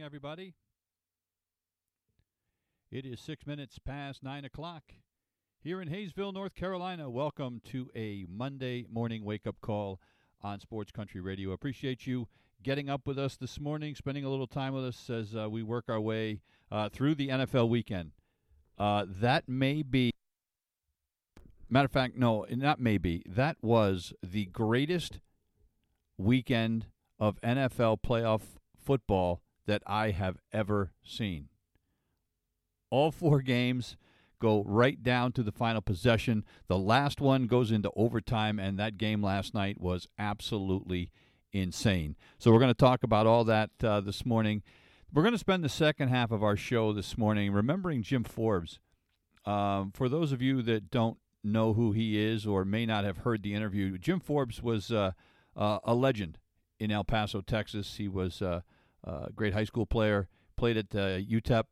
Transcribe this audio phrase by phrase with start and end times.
[0.00, 0.54] Morning, everybody.
[2.90, 4.94] It is six minutes past nine o'clock
[5.62, 7.10] here in Hayesville, North Carolina.
[7.10, 10.00] Welcome to a Monday morning wake up call
[10.42, 11.50] on Sports Country Radio.
[11.52, 12.28] Appreciate you
[12.62, 15.62] getting up with us this morning, spending a little time with us as uh, we
[15.62, 16.40] work our way
[16.72, 18.12] uh, through the NFL weekend.
[18.78, 20.12] Uh, that may be,
[21.68, 23.22] matter of fact, no, not maybe.
[23.26, 25.20] That was the greatest
[26.16, 26.86] weekend
[27.18, 28.42] of NFL playoff
[28.82, 31.48] football that I have ever seen.
[32.90, 33.96] All four games
[34.40, 36.44] go right down to the final possession.
[36.66, 41.10] The last one goes into overtime, and that game last night was absolutely
[41.52, 42.16] insane.
[42.38, 44.62] So, we're going to talk about all that uh, this morning.
[45.12, 48.78] We're going to spend the second half of our show this morning remembering Jim Forbes.
[49.44, 53.18] Um, for those of you that don't know who he is or may not have
[53.18, 55.12] heard the interview, Jim Forbes was uh,
[55.56, 56.38] uh, a legend
[56.78, 57.96] in El Paso, Texas.
[57.96, 58.40] He was
[59.06, 61.64] uh, a great high school player, played at uh, UTEP,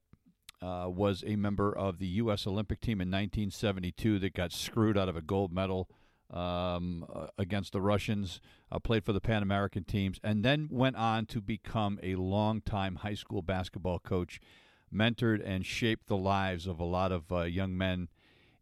[0.60, 2.46] uh, was a member of the U.S.
[2.46, 5.88] Olympic team in 1972 that got screwed out of a gold medal
[6.32, 8.40] um, uh, against the Russians,
[8.70, 12.96] uh, played for the Pan American teams, and then went on to become a longtime
[12.96, 14.40] high school basketball coach,
[14.92, 18.08] mentored and shaped the lives of a lot of uh, young men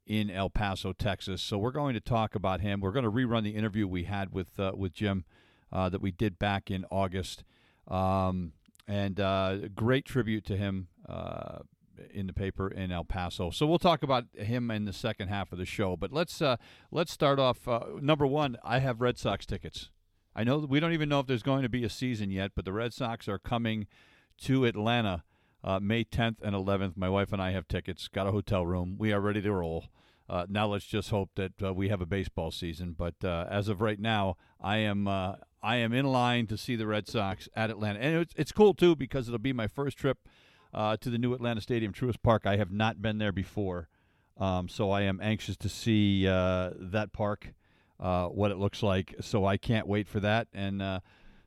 [0.06, 1.42] in El Paso, Texas.
[1.42, 2.80] So we're going to talk about him.
[2.80, 5.24] We're going to rerun the interview we had with uh, with Jim
[5.72, 7.42] uh, that we did back in August.
[7.88, 8.52] Um,
[8.86, 11.58] and uh, great tribute to him uh,
[12.12, 13.50] in the paper in El Paso.
[13.50, 15.96] So we'll talk about him in the second half of the show.
[15.96, 16.56] But let's uh,
[16.90, 17.66] let's start off.
[17.66, 19.90] Uh, number one, I have Red Sox tickets.
[20.34, 22.64] I know we don't even know if there's going to be a season yet, but
[22.64, 23.86] the Red Sox are coming
[24.42, 25.24] to Atlanta
[25.64, 26.96] uh, May 10th and 11th.
[26.96, 28.08] My wife and I have tickets.
[28.08, 28.96] Got a hotel room.
[28.98, 29.86] We are ready to roll.
[30.28, 32.94] Uh, now let's just hope that uh, we have a baseball season.
[32.96, 36.76] But uh, as of right now, I am uh, I am in line to see
[36.76, 39.96] the Red Sox at Atlanta, and it's, it's cool too because it'll be my first
[39.96, 40.18] trip
[40.72, 42.46] uh, to the new Atlanta Stadium, Truist Park.
[42.46, 43.88] I have not been there before,
[44.38, 47.54] um, so I am anxious to see uh, that park,
[47.98, 49.14] what it looks like.
[49.20, 51.00] So I can't wait for that, and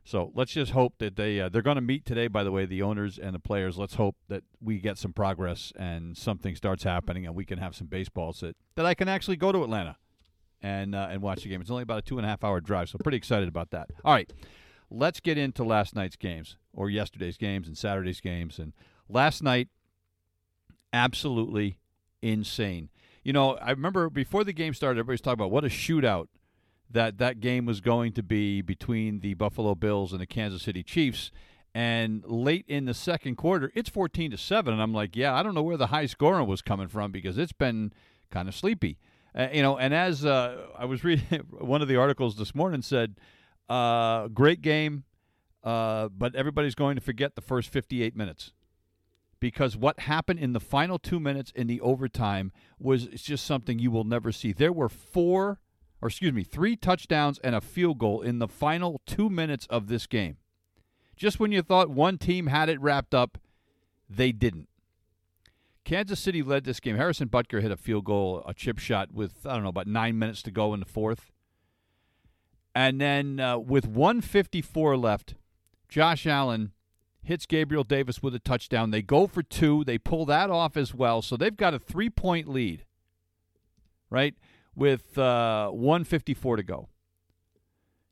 [0.04, 2.26] so let's just hope that they uh, they're going to meet today.
[2.26, 3.78] By the way, the owners and the players.
[3.78, 7.76] Let's hope that we get some progress and something starts happening, and we can have
[7.76, 9.96] some baseballs that that I can actually go to Atlanta
[10.62, 11.60] and uh, and watch the game.
[11.60, 13.90] It's only about a two and a half hour drive, so pretty excited about that.
[14.04, 14.32] All right,
[14.90, 18.58] let's get into last night's games or yesterday's games and Saturday's games.
[18.58, 18.72] And
[19.08, 19.68] last night,
[20.92, 21.78] absolutely
[22.22, 22.90] insane.
[23.22, 26.28] You know, I remember before the game started, everybody's talking about what a shootout
[26.90, 30.82] that that game was going to be between the Buffalo Bills and the Kansas City
[30.82, 31.30] Chiefs.
[31.72, 34.72] And late in the second quarter, it's 14 to 7.
[34.72, 37.38] And I'm like, yeah, I don't know where the high scoring was coming from because
[37.38, 37.92] it's been
[38.30, 38.98] kind of sleepy.
[39.34, 42.82] Uh, you know, and as uh, I was reading one of the articles this morning
[42.82, 43.16] said,
[43.68, 45.04] uh, great game,
[45.62, 48.52] uh, but everybody's going to forget the first 58 minutes
[49.38, 53.90] because what happened in the final two minutes in the overtime was just something you
[53.90, 54.52] will never see.
[54.52, 55.60] There were four
[56.02, 59.88] or excuse me, three touchdowns and a field goal in the final two minutes of
[59.88, 60.36] this game.
[61.16, 63.38] Just when you thought one team had it wrapped up,
[64.08, 64.68] they didn't.
[65.84, 66.96] Kansas City led this game.
[66.96, 70.18] Harrison Butker hit a field goal, a chip shot with, I don't know, about nine
[70.18, 71.32] minutes to go in the fourth.
[72.74, 75.34] And then uh, with 154 left,
[75.88, 76.72] Josh Allen
[77.22, 78.90] hits Gabriel Davis with a touchdown.
[78.90, 79.84] They go for two.
[79.84, 81.22] They pull that off as well.
[81.22, 82.84] So they've got a three point lead,
[84.08, 84.34] right?
[84.74, 86.88] with uh, 154 to go.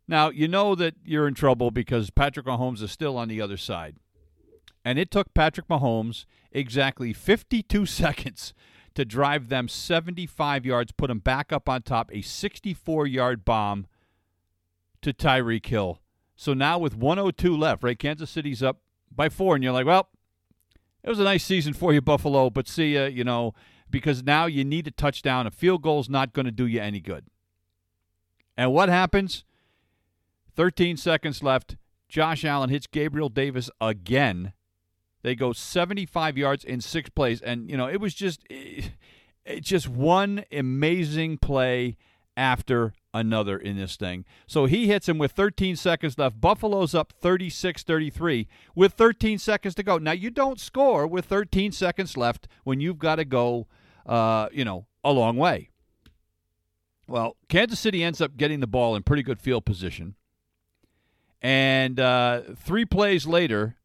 [0.06, 3.56] Now, you know that you're in trouble because Patrick Mahomes is still on the other
[3.56, 3.96] side.
[4.84, 8.54] And it took Patrick Mahomes exactly 52 seconds
[8.94, 13.86] to drive them 75 yards, put them back up on top, a 64 yard bomb
[15.02, 16.00] to Tyreek Hill.
[16.34, 17.98] So now with 102 left, right?
[17.98, 18.80] Kansas City's up
[19.14, 20.08] by four, and you're like, well,
[21.02, 23.54] it was a nice season for you, Buffalo, but see ya, you know,
[23.90, 25.46] because now you need a touchdown.
[25.46, 27.26] A field goal is not going to do you any good.
[28.56, 29.44] And what happens?
[30.56, 31.76] 13 seconds left.
[32.08, 34.54] Josh Allen hits Gabriel Davis again
[35.22, 38.92] They go 75 yards in six plays, and you know it was just it,
[39.44, 41.96] it just one amazing play
[42.36, 44.24] after another in this thing.
[44.46, 46.40] So he hits him with 13 seconds left.
[46.40, 49.98] Buffalo's up 36-33 with 13 seconds to go.
[49.98, 53.66] Now you don't score with 13 seconds left when you've got to go,
[54.06, 55.70] uh, you know, a long way.
[57.08, 60.14] Well, Kansas City ends up getting the ball in pretty good field position.
[61.40, 63.77] And uh, three plays later,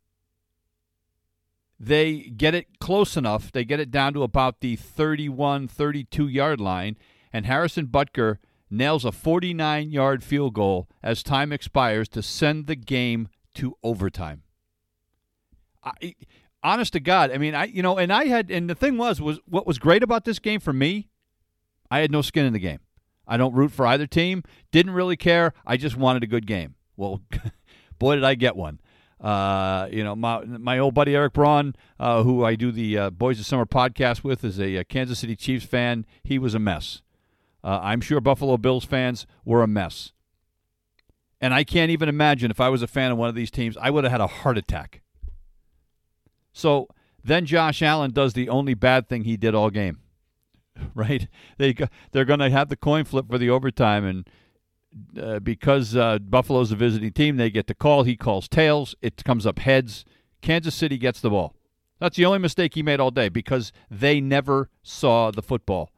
[1.79, 3.51] they get it close enough.
[3.51, 6.97] They get it down to about the 31, 32 yard line.
[7.31, 8.37] And Harrison Butker
[8.69, 14.43] nails a 49 yard field goal as time expires to send the game to overtime.
[15.83, 16.15] I,
[16.63, 19.21] honest to God, I mean, I you know, and I had, and the thing was,
[19.21, 21.09] was what was great about this game for me,
[21.91, 22.79] I had no skin in the game.
[23.27, 24.43] I don't root for either team.
[24.71, 25.53] Didn't really care.
[25.65, 26.75] I just wanted a good game.
[26.97, 27.21] Well,
[27.99, 28.79] boy, did I get one.
[29.23, 33.09] Uh, you know, my my old buddy Eric Braun, uh, who I do the uh,
[33.09, 36.05] Boys of Summer podcast with, is a, a, Kansas City Chiefs fan.
[36.23, 37.01] He was a mess.
[37.63, 40.11] Uh, I'm sure Buffalo Bills fans were a mess.
[41.39, 43.77] And I can't even imagine if I was a fan of one of these teams,
[43.77, 45.01] I would have had a heart attack.
[46.51, 46.87] So
[47.23, 49.99] then Josh Allen does the only bad thing he did all game.
[50.95, 51.27] Right?
[51.59, 51.75] They
[52.11, 54.27] they're going to have the coin flip for the overtime and
[55.19, 58.03] uh, because uh, Buffalo's a visiting team, they get the call.
[58.03, 58.95] He calls tails.
[59.01, 60.05] It comes up heads.
[60.41, 61.55] Kansas City gets the ball.
[61.99, 65.89] That's the only mistake he made all day because they never saw the football.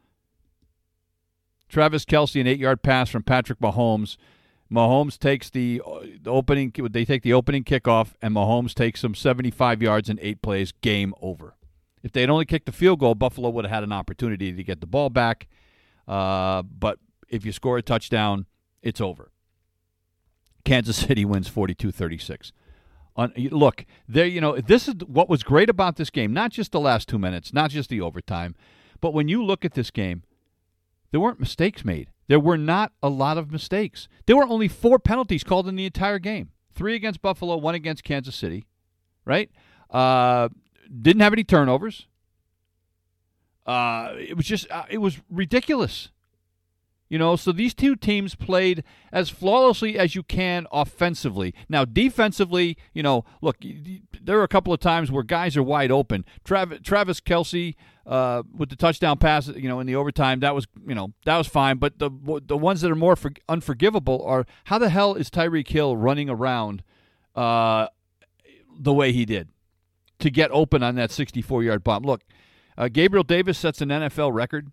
[1.68, 4.16] Travis Kelce, an eight-yard pass from Patrick Mahomes.
[4.72, 5.82] Mahomes takes the,
[6.22, 6.72] the opening.
[6.90, 10.72] They take the opening kickoff, and Mahomes takes some 75 yards in eight plays.
[10.72, 11.54] Game over.
[12.02, 14.64] If they had only kicked the field goal, Buffalo would have had an opportunity to
[14.64, 15.48] get the ball back.
[16.06, 16.98] Uh, but
[17.28, 18.46] if you score a touchdown,
[18.86, 19.30] it's over.
[20.64, 22.52] Kansas City wins 42-36.
[23.16, 26.72] On, look, there you know, this is what was great about this game, not just
[26.72, 28.54] the last 2 minutes, not just the overtime,
[29.00, 30.22] but when you look at this game,
[31.10, 32.10] there weren't mistakes made.
[32.28, 34.08] There were not a lot of mistakes.
[34.26, 36.50] There were only 4 penalties called in the entire game.
[36.74, 38.66] 3 against Buffalo, 1 against Kansas City,
[39.24, 39.50] right?
[39.90, 40.50] Uh,
[41.02, 42.06] didn't have any turnovers.
[43.64, 46.10] Uh, it was just uh, it was ridiculous.
[47.08, 48.82] You know, so these two teams played
[49.12, 51.54] as flawlessly as you can offensively.
[51.68, 53.58] Now, defensively, you know, look,
[54.20, 56.24] there are a couple of times where guys are wide open.
[56.44, 57.76] Travis, Travis Kelce
[58.06, 61.36] uh, with the touchdown pass, you know, in the overtime, that was, you know, that
[61.36, 61.78] was fine.
[61.78, 62.10] But the
[62.44, 66.28] the ones that are more for, unforgivable are how the hell is Tyreek Hill running
[66.28, 66.82] around
[67.36, 67.86] uh,
[68.76, 69.48] the way he did
[70.18, 72.02] to get open on that 64 yard bomb?
[72.02, 72.22] Look,
[72.76, 74.72] uh, Gabriel Davis sets an NFL record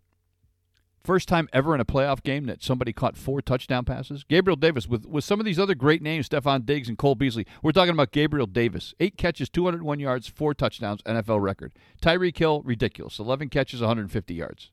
[1.03, 4.23] First time ever in a playoff game that somebody caught four touchdown passes.
[4.23, 7.45] Gabriel Davis, with, with some of these other great names, Stefon Diggs and Cole Beasley.
[7.61, 8.93] We're talking about Gabriel Davis.
[9.01, 11.73] Eight catches, 201 yards, four touchdowns, NFL record.
[12.01, 13.19] Tyreek Hill, ridiculous.
[13.19, 14.71] 11 catches, 150 yards.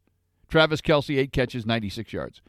[0.48, 2.42] Travis Kelce, eight catches, 96 yards.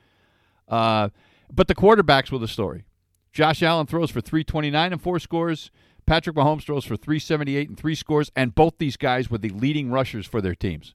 [0.68, 1.10] Uh,
[1.52, 2.86] but the quarterbacks were the story.
[3.34, 5.72] Josh Allen throws for 329 and four scores.
[6.06, 8.32] Patrick Mahomes throws for 378 and three scores.
[8.36, 10.94] And both these guys were the leading rushers for their teams.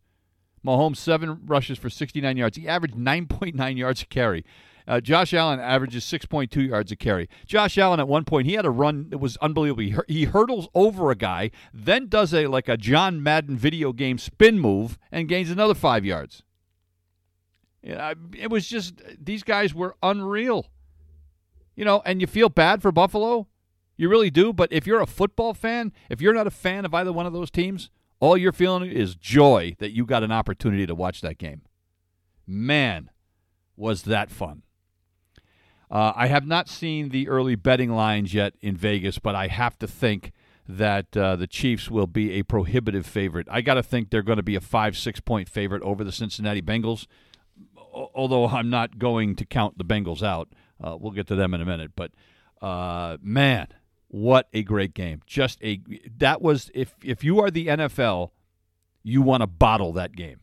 [0.66, 2.56] Mahomes, seven rushes for 69 yards.
[2.56, 4.44] He averaged 9.9 yards a carry.
[4.88, 7.28] Uh, Josh Allen averages 6.2 yards a carry.
[7.44, 9.82] Josh Allen at one point he had a run that was unbelievable.
[9.82, 14.18] He, he hurdles over a guy, then does a like a John Madden video game
[14.18, 16.42] spin move and gains another five yards.
[17.82, 20.66] It was just these guys were unreal.
[21.74, 23.48] You know, and you feel bad for Buffalo.
[23.96, 24.52] You really do.
[24.52, 27.32] But if you're a football fan, if you're not a fan of either one of
[27.32, 31.38] those teams, all you're feeling is joy that you got an opportunity to watch that
[31.38, 31.62] game.
[32.46, 33.10] Man,
[33.76, 34.62] was that fun.
[35.90, 39.78] Uh, I have not seen the early betting lines yet in Vegas, but I have
[39.78, 40.32] to think
[40.68, 43.46] that uh, the Chiefs will be a prohibitive favorite.
[43.50, 46.10] I got to think they're going to be a five, six point favorite over the
[46.10, 47.06] Cincinnati Bengals,
[47.94, 50.48] although I'm not going to count the Bengals out.
[50.82, 51.92] Uh, we'll get to them in a minute.
[51.94, 52.10] But
[52.60, 53.68] uh, man,
[54.08, 55.20] what a great game.
[55.26, 55.80] Just a
[56.18, 58.30] that was if if you are the NFL,
[59.02, 60.40] you want to bottle that game.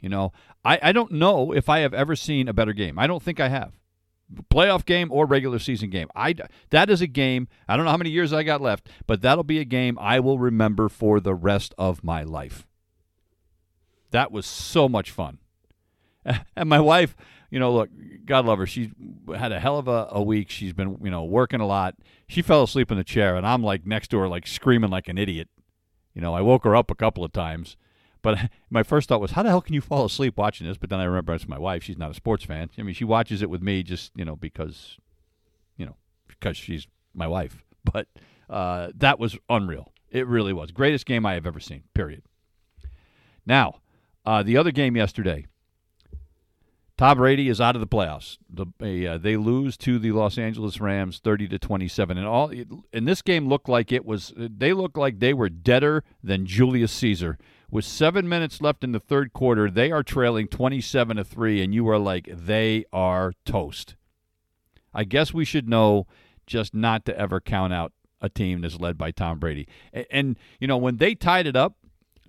[0.00, 0.32] You know,
[0.64, 2.98] I, I don't know if I have ever seen a better game.
[2.98, 3.72] I don't think I have.
[4.50, 6.08] Playoff game or regular season game.
[6.14, 6.34] I
[6.70, 7.48] that is a game.
[7.68, 10.20] I don't know how many years I got left, but that'll be a game I
[10.20, 12.66] will remember for the rest of my life.
[14.10, 15.38] That was so much fun.
[16.56, 17.14] And my wife,
[17.50, 17.90] you know, look,
[18.24, 18.66] God love her.
[18.66, 18.92] She
[19.36, 20.50] had a hell of a, a week.
[20.50, 21.94] She's been, you know, working a lot.
[22.28, 25.08] She fell asleep in the chair, and I'm like next to her, like screaming like
[25.08, 25.48] an idiot.
[26.14, 27.76] You know, I woke her up a couple of times.
[28.22, 30.78] But my first thought was, how the hell can you fall asleep watching this?
[30.78, 31.82] But then I remember it's my wife.
[31.84, 32.70] She's not a sports fan.
[32.76, 34.98] I mean, she watches it with me just, you know, because,
[35.76, 37.62] you know, because she's my wife.
[37.92, 38.08] But
[38.50, 39.92] uh, that was unreal.
[40.10, 40.72] It really was.
[40.72, 42.24] Greatest game I have ever seen, period.
[43.46, 43.76] Now,
[44.24, 45.46] uh, the other game yesterday,
[46.98, 48.38] Tom Brady is out of the playoffs.
[48.48, 52.50] The, uh, they lose to the Los Angeles Rams, thirty to twenty-seven, and all.
[52.92, 54.32] And this game looked like it was.
[54.36, 57.36] They looked like they were deader than Julius Caesar.
[57.70, 61.74] With seven minutes left in the third quarter, they are trailing twenty-seven to three, and
[61.74, 63.96] you are like, they are toast.
[64.94, 66.06] I guess we should know
[66.46, 69.68] just not to ever count out a team that's led by Tom Brady.
[69.92, 71.76] And, and you know when they tied it up,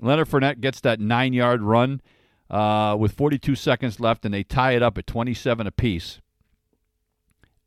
[0.01, 2.01] Leonard Fournette gets that nine-yard run
[2.49, 6.19] uh, with 42 seconds left, and they tie it up at 27 apiece.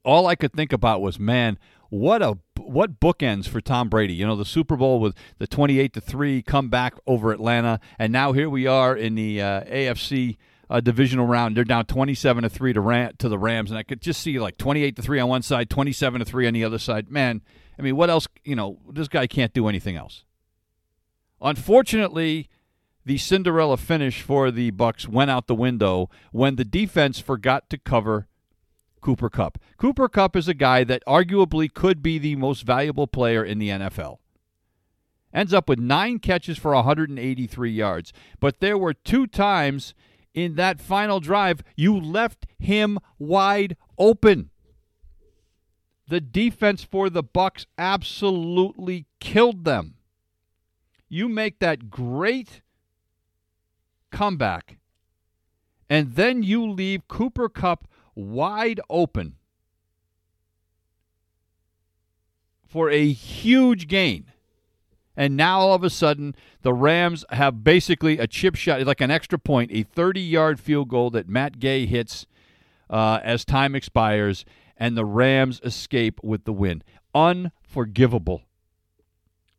[0.05, 1.59] All I could think about was, man,
[1.91, 4.15] what a what bookends for Tom Brady.
[4.15, 8.33] You know, the Super Bowl with the 28 to three comeback over Atlanta, and now
[8.33, 10.37] here we are in the uh, AFC
[10.71, 11.57] uh, divisional round.
[11.57, 14.39] They're down 27 to three to Ram- to the Rams, and I could just see
[14.39, 17.11] like 28 to three on one side, 27 to three on the other side.
[17.11, 17.43] Man,
[17.79, 18.29] I mean, what else?
[18.45, 20.25] You know, this guy can't do anything else.
[21.43, 22.49] Unfortunately,
[23.05, 27.79] the Cinderella finish for the Bucs went out the window when the defense forgot to
[27.79, 28.29] cover
[29.01, 29.59] Cooper Kupp.
[29.79, 33.71] Cooper Kupp is a guy that arguably could be the most valuable player in the
[33.71, 34.19] NFL.
[35.33, 39.95] Ends up with 9 catches for 183 yards, but there were two times
[40.35, 44.51] in that final drive you left him wide open.
[46.09, 49.95] The defense for the Bucs absolutely killed them.
[51.09, 52.63] You make that great
[54.11, 54.79] comeback,
[55.89, 59.37] and then you leave Cooper Kupp wide open
[62.71, 64.27] for a huge gain.
[65.17, 69.11] And now all of a sudden, the Rams have basically a chip shot, like an
[69.11, 72.27] extra point, a 30 yard field goal that Matt Gay hits
[72.89, 74.45] uh, as time expires,
[74.77, 76.83] and the Rams escape with the win.
[77.15, 78.43] Unforgivable.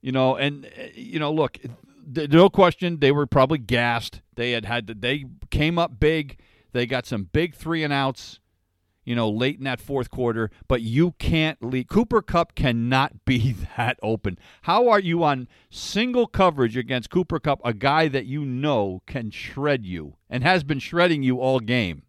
[0.01, 1.59] You know, and, uh, you know, look,
[2.05, 4.21] no question they were probably gassed.
[4.35, 6.37] They had had they came up big.
[6.73, 8.39] They got some big three and outs,
[9.03, 10.49] you know, late in that fourth quarter.
[10.67, 11.87] But you can't lead.
[11.89, 14.39] Cooper Kupp cannot be that open.
[14.63, 19.31] How are you on single coverage against Cooper Kupp, a guy that you know can
[19.31, 22.03] shred you and has been shredding you all game?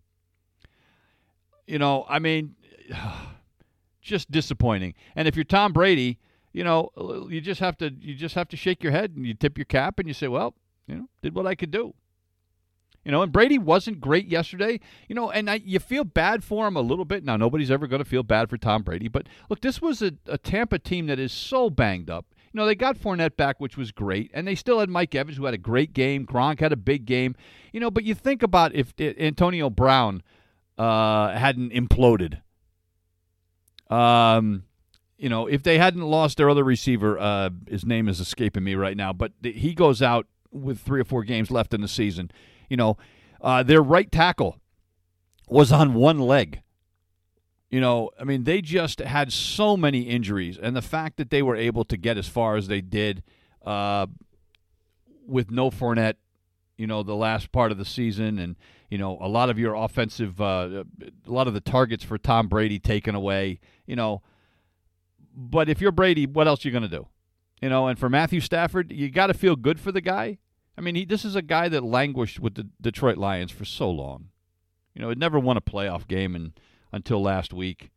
[1.66, 2.54] You know, I mean,
[4.02, 4.94] just disappointing.
[5.16, 6.18] And if you're Tom Brady
[6.52, 6.90] you know,
[7.30, 9.64] you just have to you just have to shake your head and you tip your
[9.64, 10.54] cap and you say, well,
[10.86, 11.94] you know, did what I could do.
[13.04, 14.78] You know, and Brady wasn't great yesterday.
[15.08, 17.24] You know, and I, you feel bad for him a little bit.
[17.24, 20.12] Now, nobody's ever going to feel bad for Tom Brady, but look, this was a,
[20.26, 22.26] a Tampa team that is so banged up.
[22.52, 25.38] You know, they got Fournette back, which was great, and they still had Mike Evans,
[25.38, 26.26] who had a great game.
[26.26, 27.34] Gronk had a big game.
[27.72, 30.22] You know, but you think about if Antonio Brown
[30.76, 32.42] uh, hadn't imploded.
[33.90, 34.64] Um,
[35.22, 38.74] you know, if they hadn't lost their other receiver, uh, his name is escaping me
[38.74, 42.32] right now, but he goes out with three or four games left in the season.
[42.68, 42.96] You know,
[43.40, 44.58] uh, their right tackle
[45.48, 46.62] was on one leg.
[47.70, 51.40] You know, I mean, they just had so many injuries, and the fact that they
[51.40, 53.22] were able to get as far as they did
[53.64, 54.08] uh,
[55.24, 56.16] with no Fournette,
[56.76, 58.56] you know, the last part of the season, and
[58.90, 62.48] you know, a lot of your offensive, uh, a lot of the targets for Tom
[62.48, 63.60] Brady taken away.
[63.86, 64.22] You know,
[65.34, 67.08] but if you're Brady, what else are you going to do?
[67.60, 70.38] You know, and for Matthew Stafford, you got to feel good for the guy.
[70.76, 73.90] I mean, he, this is a guy that languished with the Detroit Lions for so
[73.90, 74.28] long.
[74.94, 76.54] You know, had never won a playoff game in,
[76.90, 77.90] until last week.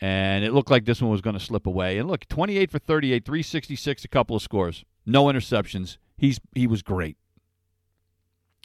[0.00, 1.98] And it looked like this one was going to slip away.
[1.98, 5.96] And look, 28 for 38, 366, a couple of scores, no interceptions.
[6.16, 7.16] He's he was great.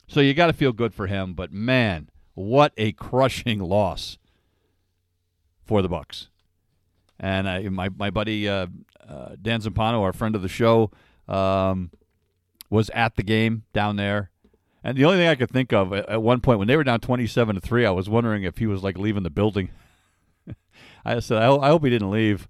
[0.08, 4.18] So you got to feel good for him, but man, what a crushing loss
[5.64, 6.28] for the Bucs.
[7.22, 8.66] And I, my my buddy uh,
[9.08, 10.92] uh, Dan Zampano, our friend of the show,
[11.28, 11.92] um,
[12.70, 14.32] was at the game down there.
[14.84, 16.84] And the only thing I could think of at, at one point when they were
[16.84, 19.70] down twenty-seven to three, I was wondering if he was like leaving the building.
[21.06, 22.48] I said, I, I, hope he didn't leave.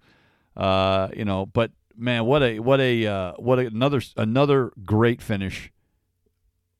[0.56, 5.22] Uh, you know, but man, what a what a uh, what a, another another great
[5.22, 5.70] finish.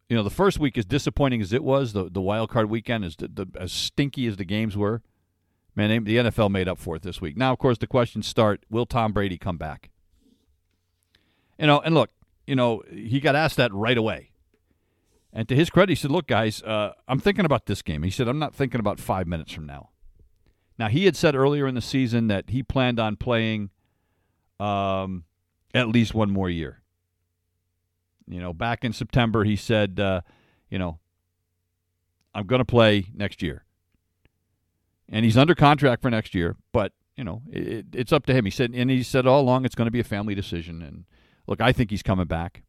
[0.08, 3.04] You know, the first week, as disappointing as it was, the the wild card weekend,
[3.04, 5.02] is the, the, as stinky as the games were.
[5.76, 7.38] Man, the NFL made up for it this week.
[7.38, 9.90] Now, of course, the questions start: Will Tom Brady come back?
[11.58, 12.10] You know, and look,
[12.46, 14.32] you know, he got asked that right away.
[15.34, 18.10] And to his credit, he said, "Look, guys, uh, I'm thinking about this game." He
[18.10, 19.90] said, "I'm not thinking about five minutes from now."
[20.78, 23.70] Now, he had said earlier in the season that he planned on playing
[24.60, 25.24] um,
[25.74, 26.82] at least one more year.
[28.28, 30.22] You know, back in September, he said, uh,
[30.70, 31.00] "You know,
[32.36, 33.64] I'm going to play next year."
[35.12, 36.56] And he's under contract for next year.
[36.72, 38.46] But you know, it, it's up to him.
[38.46, 40.82] He said, and he said all along, it's going to be a family decision.
[40.82, 41.06] And
[41.46, 42.64] look, I think he's coming back.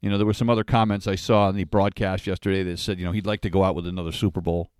[0.00, 2.98] You know, there were some other comments I saw on the broadcast yesterday that said,
[2.98, 4.70] you know, he'd like to go out with another Super Bowl.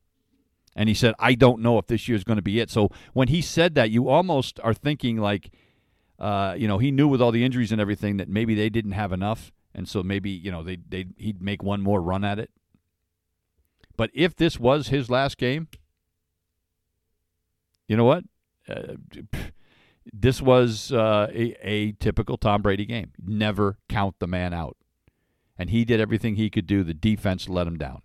[0.74, 2.70] And he said, I don't know if this year is going to be it.
[2.70, 5.52] So when he said that, you almost are thinking like,
[6.18, 8.92] uh, you know, he knew with all the injuries and everything that maybe they didn't
[8.92, 9.52] have enough.
[9.74, 12.50] And so maybe, you know, they they he'd make one more run at it.
[13.96, 15.68] But if this was his last game,
[17.90, 18.24] you know what?
[18.68, 18.94] Uh,
[20.12, 23.12] this was uh, a, a typical Tom Brady game.
[23.24, 24.76] Never count the man out
[25.60, 26.82] and he did everything he could do.
[26.82, 28.00] The defense let him down.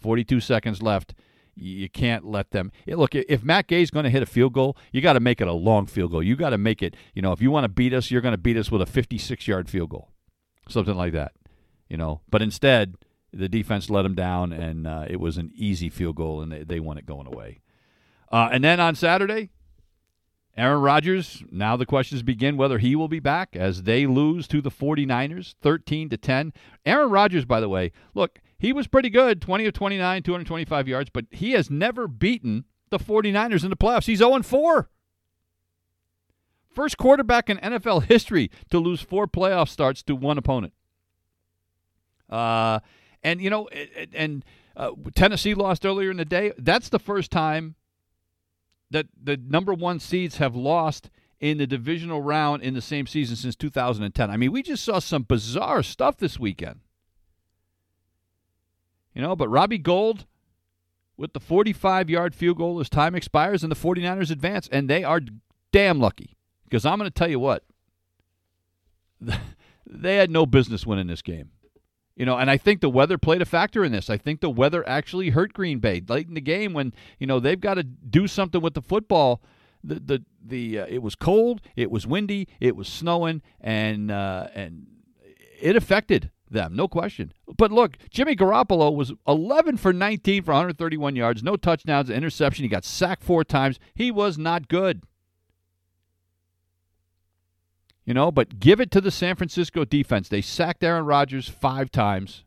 [0.00, 1.14] 42 seconds left.
[1.54, 2.72] You can't let them.
[2.86, 5.46] Look, if Matt Gay's going to hit a field goal, you got to make it
[5.46, 6.22] a long field goal.
[6.22, 6.96] You got to make it.
[7.14, 8.86] You know, if you want to beat us, you're going to beat us with a
[8.86, 10.10] 56 yard field goal,
[10.70, 11.32] something like that.
[11.88, 12.94] You know, but instead,
[13.30, 16.64] the defense let him down, and uh, it was an easy field goal, and they,
[16.64, 17.60] they won it going away.
[18.30, 19.50] Uh, and then on Saturday,
[20.56, 24.62] Aaron Rodgers, now the questions begin whether he will be back as they lose to
[24.62, 26.52] the 49ers 13 to 10.
[26.86, 31.10] Aaron Rodgers by the way, look, he was pretty good, 20 of 29, 225 yards,
[31.12, 34.06] but he has never beaten the 49ers in the playoffs.
[34.06, 34.88] He's 0 4.
[36.70, 40.72] First quarterback in NFL history to lose four playoff starts to one opponent.
[42.30, 42.80] Uh,
[43.22, 43.68] and you know,
[44.12, 44.44] and
[44.76, 46.52] uh, Tennessee lost earlier in the day.
[46.58, 47.76] That's the first time
[48.90, 53.36] that the number one seeds have lost in the divisional round in the same season
[53.36, 54.30] since 2010.
[54.30, 56.80] I mean, we just saw some bizarre stuff this weekend.
[59.14, 60.26] You know, but Robbie Gould
[61.16, 65.04] with the 45 yard field goal as time expires and the 49ers advance, and they
[65.04, 65.20] are
[65.72, 66.36] damn lucky.
[66.64, 67.64] Because I'm going to tell you what,
[69.86, 71.50] they had no business winning this game.
[72.16, 74.08] You know, and I think the weather played a factor in this.
[74.08, 77.38] I think the weather actually hurt Green Bay late in the game when you know
[77.38, 79.42] they've got to do something with the football.
[79.84, 84.48] The the the uh, it was cold, it was windy, it was snowing, and uh,
[84.54, 84.86] and
[85.60, 87.32] it affected them, no question.
[87.56, 92.64] But look, Jimmy Garoppolo was 11 for 19 for 131 yards, no touchdowns, interception.
[92.64, 93.78] He got sacked four times.
[93.94, 95.02] He was not good.
[98.06, 100.28] You know, but give it to the San Francisco defense.
[100.28, 102.44] They sacked Aaron Rodgers five times.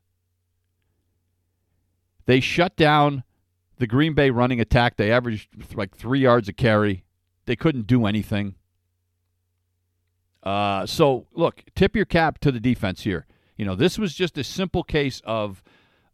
[2.25, 3.23] They shut down
[3.77, 4.95] the Green Bay running attack.
[4.95, 7.03] They averaged like three yards a carry.
[7.45, 8.55] They couldn't do anything.
[10.41, 13.25] Uh, so, look, tip your cap to the defense here.
[13.57, 15.61] You know, this was just a simple case of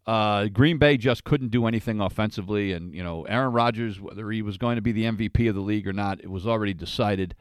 [0.08, 2.72] uh, Green Bay just couldn't do anything offensively.
[2.72, 5.62] And, you know, Aaron Rodgers, whether he was going to be the MVP of the
[5.62, 7.36] league or not, it was already decided.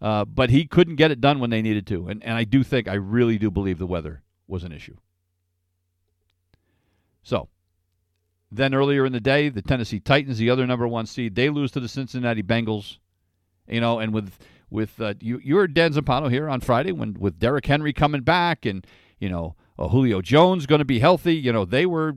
[0.00, 2.08] Uh, but he couldn't get it done when they needed to.
[2.08, 4.96] And, and I do think, I really do believe the weather was an issue.
[7.22, 7.48] So,
[8.50, 11.70] then earlier in the day, the Tennessee Titans, the other number one seed, they lose
[11.72, 12.98] to the Cincinnati Bengals.
[13.68, 14.36] You know, and with
[14.70, 18.22] with uh, you, you were Dan Zampano here on Friday when with Derrick Henry coming
[18.22, 18.84] back and
[19.20, 21.36] you know uh, Julio Jones going to be healthy.
[21.36, 22.16] You know they were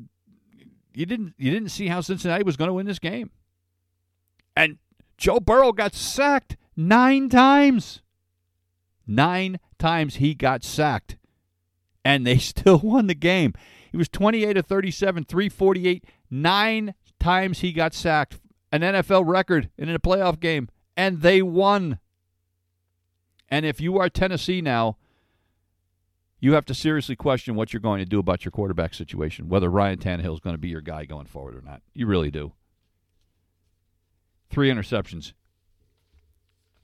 [0.96, 3.30] you didn't you didn't see how Cincinnati was going to win this game,
[4.56, 4.78] and
[5.18, 8.02] Joe Burrow got sacked Nine times.
[9.06, 11.18] Nine times he got sacked.
[12.06, 13.54] And they still won the game.
[13.92, 16.06] He was 28 of 37, 348.
[16.30, 18.40] Nine times he got sacked.
[18.72, 20.68] An NFL record in a playoff game.
[20.98, 22.00] And they won.
[23.50, 24.98] And if you are Tennessee now,
[26.40, 29.70] you have to seriously question what you're going to do about your quarterback situation, whether
[29.70, 31.82] Ryan Tannehill is going to be your guy going forward or not.
[31.94, 32.52] You really do.
[34.50, 35.34] Three interceptions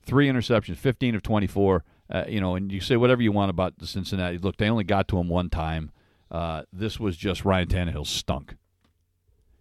[0.10, 1.84] three interceptions, 15 of 24.
[2.12, 4.40] Uh, you know, and you say whatever you want about the Cincinnati.
[4.40, 5.92] Look, they only got to him one time.
[6.32, 8.56] Uh, this was just Ryan Tannehill stunk.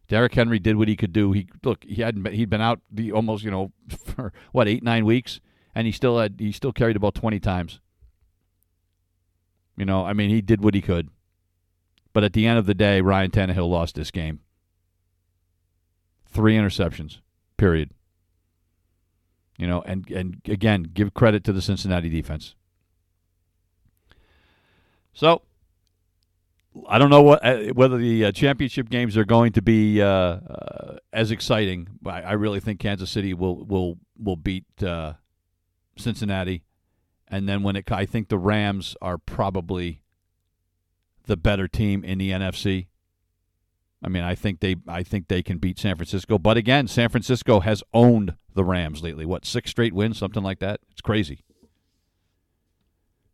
[0.08, 1.32] Derrick Henry did what he could do.
[1.32, 3.72] He look, he hadn't been, he'd been out the almost you know
[4.04, 5.40] for what eight nine weeks,
[5.74, 7.80] and he still had he still carried about 20 times.
[9.76, 11.10] You know, I mean, he did what he could.
[12.14, 14.40] But at the end of the day, Ryan Tannehill lost this game.
[16.26, 17.18] Three interceptions.
[17.58, 17.90] Period.
[19.58, 22.54] You know, and and again, give credit to the Cincinnati defense.
[25.12, 25.42] So,
[26.88, 30.06] I don't know what uh, whether the uh, championship games are going to be uh,
[30.06, 31.88] uh as exciting.
[32.06, 35.14] I, I, really think Kansas City will will will beat uh,
[35.96, 36.62] Cincinnati,
[37.26, 40.02] and then when it, I think the Rams are probably
[41.26, 42.86] the better team in the NFC.
[44.02, 47.08] I mean, I think they I think they can beat San Francisco, but again, San
[47.08, 49.26] Francisco has owned the Rams lately.
[49.26, 50.80] What six straight wins, something like that?
[50.90, 51.44] It's crazy.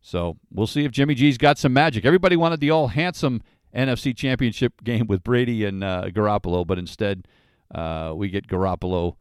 [0.01, 2.05] So we'll see if Jimmy G's got some magic.
[2.05, 3.41] Everybody wanted the all handsome
[3.75, 7.27] NFC Championship game with Brady and uh, Garoppolo, but instead
[7.73, 9.15] uh, we get Garoppolo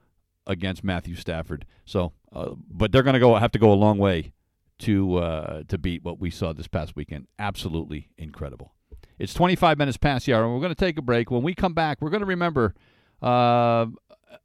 [0.47, 1.67] against Matthew Stafford.
[1.85, 4.33] So, uh, but they're going to go have to go a long way
[4.81, 7.27] to uh, to beat what we saw this past weekend.
[7.39, 8.75] Absolutely incredible.
[9.19, 11.31] It's 25 minutes past the hour, and we're going to take a break.
[11.31, 12.75] When we come back, we're going to remember
[13.23, 13.87] uh,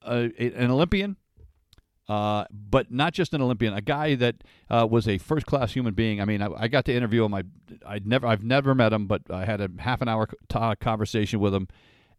[0.06, 1.18] a, an Olympian,
[2.08, 4.36] uh, but not just an Olympian, a guy that
[4.70, 6.22] uh, was a first class human being.
[6.22, 7.34] I mean, I, I, got to interview him.
[7.34, 7.44] I
[7.86, 10.28] I'd never I've never met him, but I had a half an hour
[10.76, 11.68] conversation with him,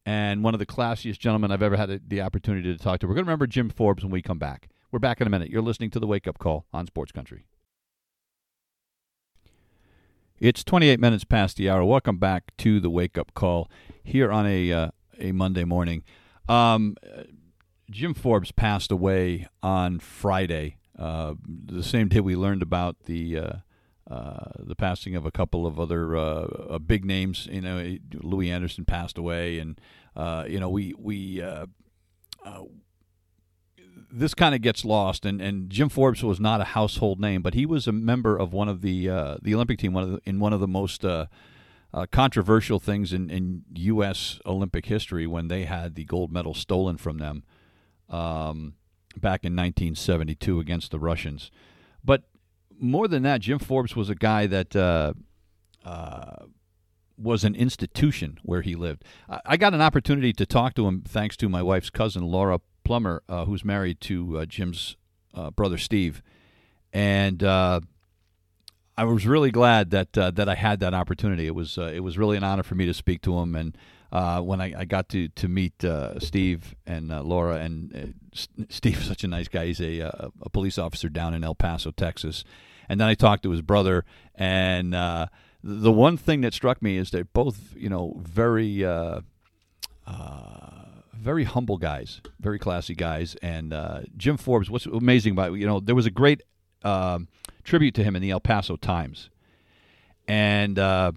[0.05, 3.07] and one of the classiest gentlemen I've ever had the opportunity to talk to.
[3.07, 4.69] We're going to remember Jim Forbes when we come back.
[4.93, 5.51] We're back in a minute.
[5.51, 7.47] You're listening to the Wake Up Call on Sports Country.
[10.41, 11.85] It's 28 minutes past the hour.
[11.85, 13.71] Welcome back to the Wake Up Call
[14.03, 16.03] here on a uh, a Monday morning.
[16.49, 16.97] Um,
[17.91, 23.53] Jim Forbes passed away on Friday, uh, the same day we learned about the uh,
[24.11, 27.47] uh the passing of a couple of other uh, uh, big names.
[27.53, 29.79] You know, Louie Anderson passed away, and
[30.49, 31.43] you know we we
[34.13, 37.55] this kind of gets lost, and, and Jim Forbes was not a household name, but
[37.55, 40.21] he was a member of one of the uh, the Olympic team, one of the,
[40.25, 41.27] in one of the most uh,
[41.93, 44.41] uh, controversial things in, in U.S.
[44.47, 47.45] Olympic history when they had the gold medal stolen from them
[48.09, 48.75] um,
[49.17, 51.51] back in 1972 against the Russians.
[52.05, 52.25] But
[52.79, 55.15] more than that, Jim Forbes was a guy that uh,
[55.85, 56.47] uh,
[57.19, 59.05] was an institution where he lived.
[59.29, 62.61] I, I got an opportunity to talk to him thanks to my wife's cousin Laura
[62.91, 64.97] Plummer, uh, who's married to uh, Jim's
[65.33, 66.25] uh, brother Steve,
[66.93, 67.79] and uh,
[68.99, 71.47] I was really glad that that I had that opportunity.
[71.47, 73.79] It was it was really an honor for me to speak to him, and
[74.45, 75.85] when I, I, got to to meet
[76.19, 78.15] Steve and Laura, and
[78.69, 79.67] Steve's such a nice guy.
[79.67, 82.43] He's a, a police officer down in El Paso, Texas,
[82.89, 84.95] and then I talked to his brother, and
[85.63, 89.21] the one thing that struck me is they're both, you know, very uh,
[91.21, 93.37] very humble guys, very classy guys.
[93.43, 96.43] And uh, Jim Forbes, what's amazing about you know there was a great
[96.83, 97.21] uh,
[97.63, 99.31] tribute to him in the El Paso Times,
[100.27, 101.13] and uh,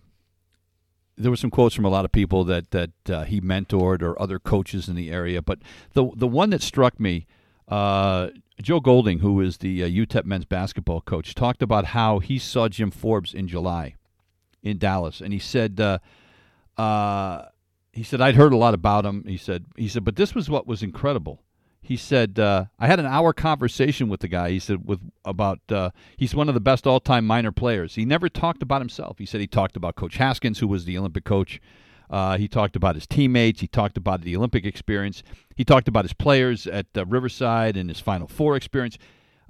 [1.17, 4.21] there were some quotes from a lot of people that that uh, he mentored or
[4.21, 5.41] other coaches in the area.
[5.41, 5.59] But
[5.93, 7.25] the the one that struck me.
[7.67, 8.29] Uh,
[8.61, 12.67] Joe Golding, who is the uh, UTEP men's basketball coach, talked about how he saw
[12.67, 13.95] Jim Forbes in July
[14.61, 15.97] in Dallas, and he said, uh,
[16.77, 17.45] uh,
[17.93, 19.23] he said I'd heard a lot about him.
[19.25, 21.43] He said he said, but this was what was incredible.
[21.81, 24.49] He said uh, I had an hour conversation with the guy.
[24.49, 27.95] He said with about uh, he's one of the best all time Miner players.
[27.95, 29.19] He never talked about himself.
[29.19, 31.61] He said he talked about Coach Haskins, who was the Olympic coach.
[32.09, 33.61] Uh, he talked about his teammates.
[33.61, 35.23] He talked about the Olympic experience.
[35.55, 38.97] He talked about his players at uh, Riverside and his Final Four experience.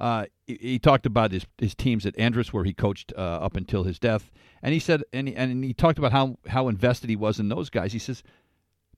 [0.04, 3.56] Uh, he, he, talked about his, his teams at Andress, where he coached uh, up
[3.56, 4.30] until his death,
[4.62, 7.48] and he said, and he, and he talked about how how invested he was in
[7.48, 7.94] those guys.
[7.94, 8.22] He says,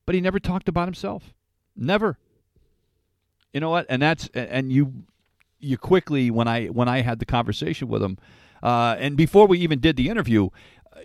[0.07, 1.31] but he never talked about himself,
[1.75, 2.17] never.
[3.53, 3.85] You know what?
[3.87, 5.03] And that's and you
[5.59, 8.17] you quickly when I when I had the conversation with him,
[8.63, 10.49] uh, and before we even did the interview,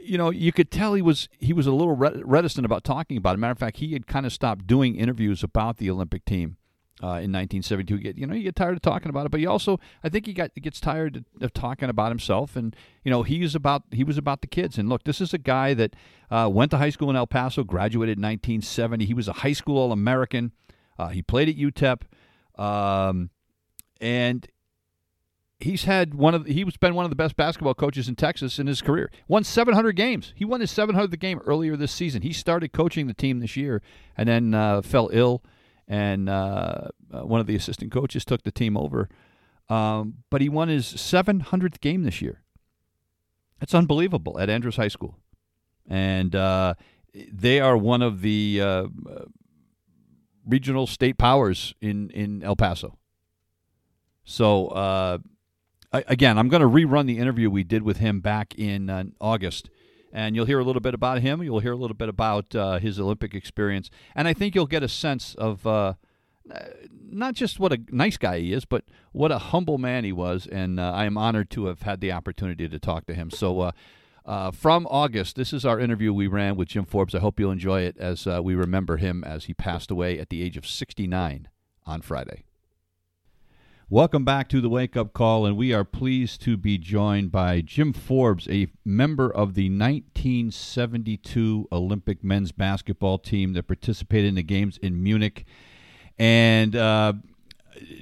[0.00, 3.34] you know, you could tell he was he was a little reticent about talking about
[3.34, 3.38] it.
[3.38, 6.56] Matter of fact, he had kind of stopped doing interviews about the Olympic team
[7.02, 7.94] uh, in 1972.
[7.94, 10.08] You get, you know, you get tired of talking about it, but you also, I
[10.08, 12.56] think he got gets tired of talking about himself.
[12.56, 14.78] And you know, he's about he was about the kids.
[14.78, 15.94] And look, this is a guy that
[16.30, 19.04] uh, went to high school in El Paso, graduated in 1970.
[19.04, 20.52] He was a high school All American.
[20.98, 22.02] Uh, he played at UTEP,
[22.62, 23.30] um,
[24.00, 24.46] and
[25.60, 28.66] he's had one of he's been one of the best basketball coaches in Texas in
[28.66, 29.10] his career.
[29.28, 30.32] Won 700 games.
[30.36, 32.22] He won his 700th game earlier this season.
[32.22, 33.80] He started coaching the team this year
[34.16, 35.42] and then uh, fell ill
[35.90, 39.08] and uh, uh, one of the assistant coaches took the team over.
[39.68, 42.42] Um, but he won his 700th game this year.
[43.58, 45.18] That's unbelievable at Andress High School,
[45.86, 46.74] and uh,
[47.12, 48.86] they are one of the uh,
[50.46, 52.96] regional state powers in in El Paso.
[54.24, 55.18] So uh,
[55.92, 59.68] again, I'm going to rerun the interview we did with him back in uh, August
[60.12, 61.42] and you'll hear a little bit about him.
[61.42, 64.82] You'll hear a little bit about uh, his Olympic experience, and I think you'll get
[64.82, 65.94] a sense of uh,
[67.10, 70.46] not just what a nice guy he is, but what a humble man he was.
[70.46, 73.30] And uh, I am honored to have had the opportunity to talk to him.
[73.30, 73.60] So.
[73.60, 73.72] Uh,
[74.26, 77.14] uh, from August, this is our interview we ran with Jim Forbes.
[77.14, 80.28] I hope you'll enjoy it as uh, we remember him as he passed away at
[80.28, 81.48] the age of 69
[81.86, 82.44] on Friday.
[83.92, 87.60] Welcome back to the Wake Up Call, and we are pleased to be joined by
[87.60, 94.44] Jim Forbes, a member of the 1972 Olympic men's basketball team that participated in the
[94.44, 95.44] games in Munich.
[96.20, 97.14] And uh,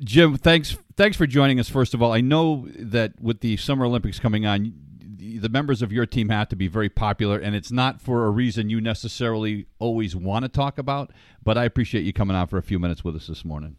[0.05, 1.71] Jim, thanks thanks for joining us.
[1.71, 4.75] First of all, I know that with the Summer Olympics coming on,
[5.17, 8.31] the members of your team have to be very popular, and it's not for a
[8.31, 11.15] reason you necessarily always want to talk about.
[11.43, 13.77] But I appreciate you coming on for a few minutes with us this morning.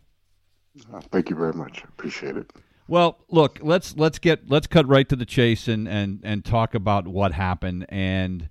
[0.94, 1.84] Uh, thank you very much.
[1.84, 2.52] Appreciate it.
[2.88, 6.74] Well, look, let's let's get let's cut right to the chase and and and talk
[6.74, 8.50] about what happened and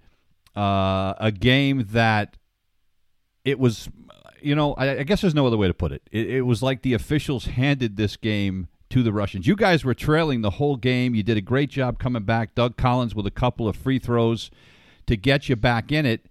[0.57, 2.37] uh, a game that
[3.45, 3.89] it was,
[4.43, 6.03] you know, I, I, guess there's no other way to put it.
[6.11, 6.29] it.
[6.29, 9.47] It was like the officials handed this game to the Russians.
[9.47, 11.15] You guys were trailing the whole game.
[11.15, 12.55] You did a great job coming back.
[12.55, 14.51] Doug Collins with a couple of free throws
[15.07, 16.27] to get you back in it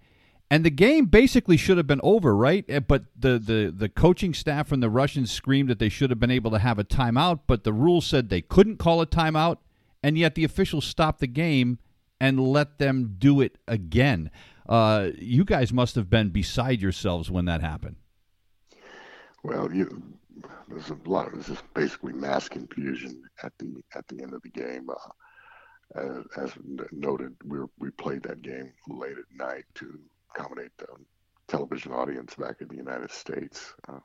[0.49, 2.63] and the game basically should have been over, right?
[2.69, 6.19] Eh, but the, the, the coaching staff from the Russians screamed that they should have
[6.19, 9.57] been able to have a timeout, but the rules said they couldn't call a timeout,
[10.01, 11.79] and yet the officials stopped the game
[12.19, 14.31] and let them do it again.
[14.67, 17.97] Uh, you guys must have been beside yourselves when that happened.
[19.43, 20.01] Well, you,
[20.67, 21.33] there's a lot.
[21.33, 24.89] This is basically mass confusion at the at the end of the game.
[24.89, 26.51] Uh, as, as
[26.91, 29.99] noted, we we played that game late at night to
[30.37, 30.87] accommodate the
[31.47, 33.73] television audience back in the United States.
[33.87, 33.99] Uh,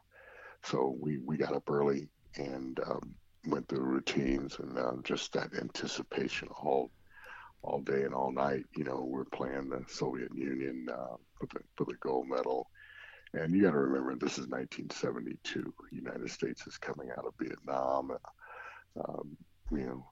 [0.62, 3.14] so we, we got up early and um,
[3.47, 6.90] went through routines and uh, just that anticipation all
[7.64, 8.64] all day and all night.
[8.77, 12.68] You know, we're playing the Soviet Union uh, for the for the gold medal.
[13.35, 15.73] And you got to remember, this is 1972.
[15.90, 18.11] The United States is coming out of Vietnam.
[19.09, 19.37] Um,
[19.71, 20.07] you know,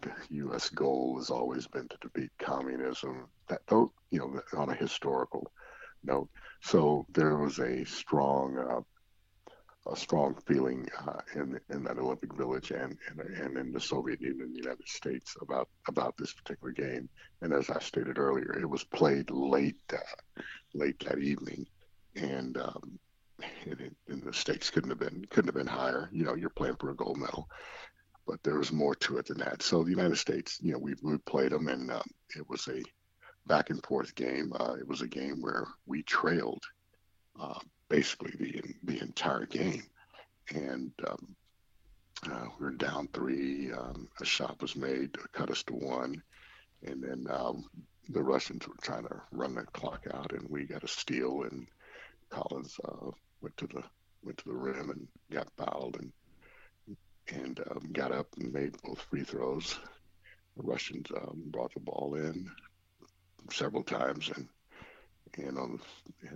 [0.00, 0.70] the U.S.
[0.70, 3.26] goal has always been to defeat communism.
[3.48, 3.60] That,
[4.12, 5.50] you know, on a historical
[6.04, 6.28] note.
[6.60, 12.70] So there was a strong, uh, a strong feeling uh, in in that Olympic Village
[12.70, 16.72] and, and and in the Soviet Union and the United States about about this particular
[16.72, 17.08] game.
[17.40, 20.42] And as I stated earlier, it was played late uh,
[20.74, 21.66] late that evening,
[22.14, 22.56] and.
[22.56, 22.98] Um,
[23.66, 26.08] and, and the stakes couldn't have been couldn't have been higher.
[26.12, 27.48] You know, you're playing for a gold medal,
[28.24, 29.62] but there was more to it than that.
[29.62, 32.80] So the United States, you know, we, we played them, and um, it was a
[33.46, 34.52] back and forth game.
[34.58, 36.62] Uh, it was a game where we trailed
[37.40, 39.82] uh, basically the the entire game,
[40.54, 41.36] and um,
[42.30, 43.72] uh, we were down three.
[43.72, 46.22] Um, a shot was made to cut us to one,
[46.84, 47.64] and then um,
[48.08, 51.66] the Russians were trying to run the clock out, and we got a steal, and
[52.30, 53.82] Collins uh, went to the
[54.22, 56.12] went to the rim and got fouled, and
[57.28, 59.78] and um, got up and made both free throws.
[60.56, 62.50] The Russians um, brought the ball in
[63.50, 64.48] several times, and
[65.38, 65.80] and on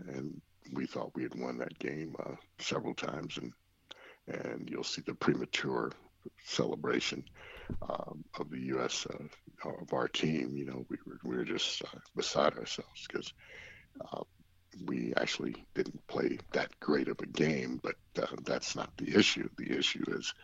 [0.09, 0.41] and
[0.73, 3.53] we thought we had won that game uh, several times, and
[4.29, 5.93] and you'll see the premature
[6.45, 7.25] celebration
[7.89, 9.07] um, of the U.S.
[9.07, 10.57] Uh, of our team.
[10.57, 13.33] You know, we were we were just uh, beside ourselves because
[14.13, 14.23] uh,
[14.85, 19.49] we actually didn't play that great of a game, but uh, that's not the issue.
[19.57, 20.35] The issue is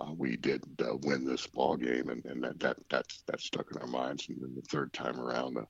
[0.00, 3.66] uh, we did uh, win this ball game, and, and that, that that's that stuck
[3.72, 4.28] in our minds.
[4.28, 5.64] And then the third time around, uh,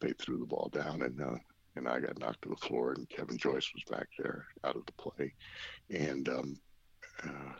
[0.00, 1.36] they threw the ball down, and uh,
[1.76, 4.84] and I got knocked to the floor, and Kevin Joyce was back there out of
[4.86, 5.32] the play,
[5.90, 6.56] and um,
[7.24, 7.52] uh,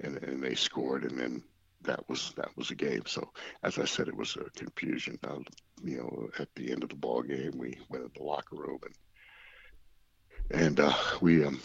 [0.00, 1.42] and and they scored, and then
[1.82, 3.02] that was that was a game.
[3.06, 3.30] So
[3.62, 5.18] as I said, it was a confusion.
[5.22, 5.38] Uh,
[5.82, 8.80] you know, at the end of the ball game, we went in the locker room
[8.84, 8.94] and
[10.50, 11.60] and uh, we um,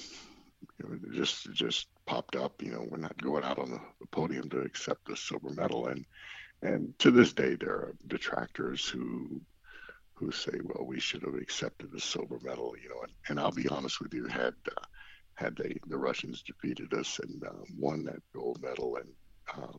[0.79, 2.61] you know, just just popped up.
[2.61, 3.79] You know, we're not going out on the,
[4.11, 6.05] podium to accept the silver medal, and
[6.61, 9.41] and to this day there are detractors who
[10.13, 12.75] who say, well, we should have accepted the silver medal.
[12.81, 14.85] You know, and, and I'll be honest with you, had uh,
[15.35, 19.09] had they the Russians defeated us and uh, won that gold medal and
[19.53, 19.77] uh,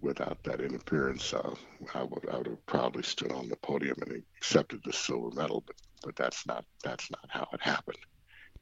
[0.00, 1.54] without that interference, uh,
[1.94, 5.62] I would I would have proudly stood on the podium and accepted the silver medal.
[5.66, 7.98] But but that's not that's not how it happened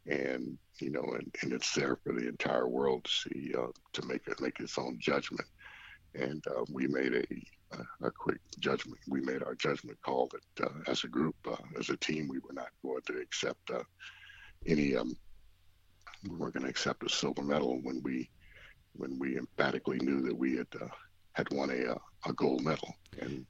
[0.08, 4.06] and you know, and, and it's there for the entire world to see uh, to
[4.06, 5.48] make it make its own judgment.
[6.14, 8.98] And uh, we made a, a, a quick judgment.
[9.08, 12.38] We made our judgment call that uh, as a group, uh, as a team, we
[12.38, 13.82] were not going to accept uh,
[14.66, 14.96] any.
[14.96, 15.16] Um,
[16.28, 18.30] we weren't going to accept a silver medal when we
[18.94, 20.88] when we emphatically knew that we had uh,
[21.32, 22.94] had won a a gold medal.
[23.20, 23.46] And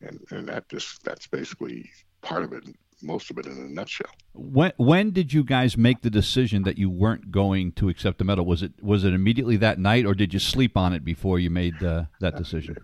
[0.00, 1.90] and and that just that's basically
[2.22, 2.64] part of it
[3.04, 4.10] most of it in a nutshell.
[4.32, 8.24] When when did you guys make the decision that you weren't going to accept the
[8.24, 8.44] medal?
[8.44, 11.50] Was it was it immediately that night, or did you sleep on it before you
[11.50, 12.76] made uh, that decision?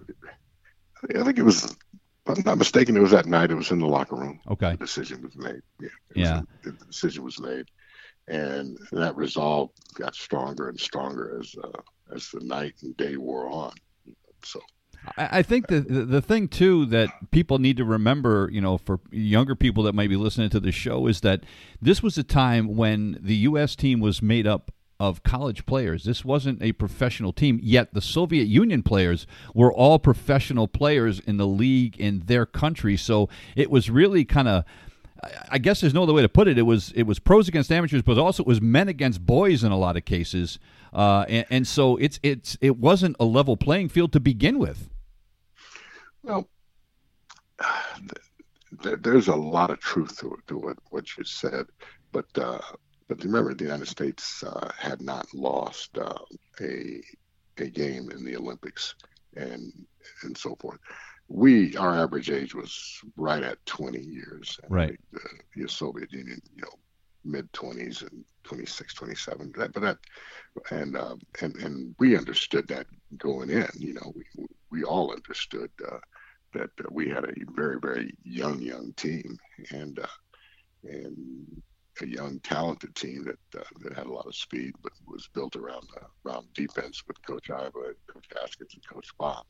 [1.15, 1.65] I think it was.
[2.27, 3.51] If I'm not mistaken, it was that night.
[3.51, 4.41] It was in the locker room.
[4.51, 4.73] Okay.
[4.73, 5.63] The decision was made.
[5.81, 5.89] Yeah.
[6.15, 6.41] Yeah.
[6.41, 6.47] Was,
[6.79, 7.65] the decision was made,
[8.29, 11.81] and that resolve got stronger and stronger as uh,
[12.15, 13.73] as the night and day wore on.
[14.45, 14.61] So
[15.17, 19.55] I think the, the thing too that people need to remember, you know, for younger
[19.55, 21.43] people that might be listening to the show, is that
[21.81, 23.75] this was a time when the U.S.
[23.75, 26.05] team was made up of college players.
[26.05, 31.39] This wasn't a professional team, yet the Soviet Union players were all professional players in
[31.39, 32.99] the league in their country.
[32.99, 34.65] So it was really kind of
[35.51, 36.59] I guess there's no other way to put it.
[36.59, 39.73] It was it was pros against amateurs, but also it was men against boys in
[39.73, 40.59] a lot of cases,
[40.93, 44.90] uh, and, and, so it's it's it wasn't a level playing field to begin with.
[46.23, 46.49] Well,
[48.83, 51.67] there's a lot of truth to, to what, what you said,
[52.13, 52.61] but uh,
[53.09, 56.19] but remember the United States uh, had not lost uh,
[56.61, 57.03] a
[57.59, 58.95] a game in the Olympics
[59.37, 59.73] and
[60.23, 60.79] and so forth
[61.31, 64.59] we our average age was right at 20 years.
[64.69, 64.99] Right.
[65.13, 65.21] The,
[65.57, 66.73] the Soviet Union, you know,
[67.25, 69.53] mid 20s and 26, 27.
[69.57, 69.99] That, but that,
[70.73, 73.69] and uh, and and we understood that going in.
[73.79, 74.25] You know, we
[74.71, 75.99] we all understood uh,
[76.55, 79.39] that uh, we had a very very young young team
[79.71, 80.07] and uh,
[80.85, 81.63] and
[82.01, 85.87] a young talented team that that had a lot of speed, but was built around
[86.25, 89.47] around defense with Coach Iba, Coach Haskins, and Coach Bach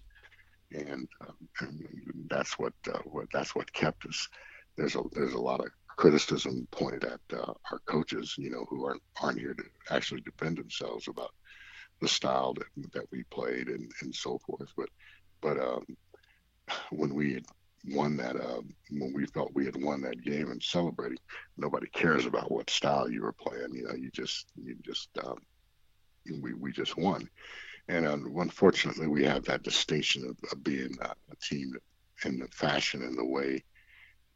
[0.73, 1.87] and, um, and
[2.29, 4.29] that's what, uh, what that's what kept us.
[4.77, 8.87] There's a there's a lot of criticism pointed at uh, our coaches, you know, who
[8.87, 11.33] aren't aren't here to actually defend themselves about
[12.01, 14.73] the style that that we played and, and so forth.
[14.77, 14.89] But
[15.41, 15.85] but um,
[16.91, 17.45] when we had
[17.89, 18.61] won that, uh,
[18.91, 21.19] when we felt we had won that game and celebrating,
[21.57, 23.73] nobody cares about what style you were playing.
[23.75, 25.39] You know, you just you just um,
[26.43, 27.29] we we just won.
[27.89, 31.73] And uh, unfortunately, we have that distinction of, of being a, a team
[32.25, 33.65] in the fashion and the way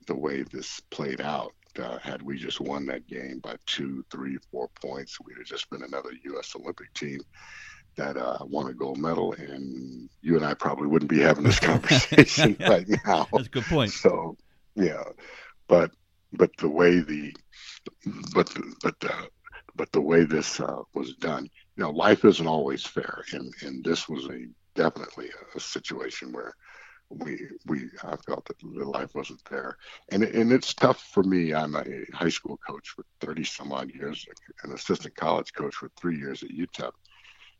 [0.06, 1.54] the way this played out.
[1.78, 5.68] Uh, had we just won that game by two, three, four points, we'd have just
[5.70, 6.54] been another U.S.
[6.56, 7.20] Olympic team
[7.96, 11.60] that uh, won a gold medal, and you and I probably wouldn't be having this
[11.60, 13.26] conversation right now.
[13.32, 13.92] That's a good point.
[13.92, 14.36] So,
[14.74, 15.02] yeah,
[15.68, 15.90] but
[16.32, 17.34] but the way the
[18.34, 19.26] but but uh,
[19.76, 21.44] but the way this uh, was done,
[21.76, 26.32] you know, life isn't always fair, and and this was a definitely a, a situation
[26.32, 26.54] where
[27.10, 29.76] we we I felt that the life wasn't there,
[30.10, 31.54] and and it's tough for me.
[31.54, 34.26] I'm a high school coach for 30 some odd years,
[34.62, 36.92] an assistant college coach for three years at UTEP.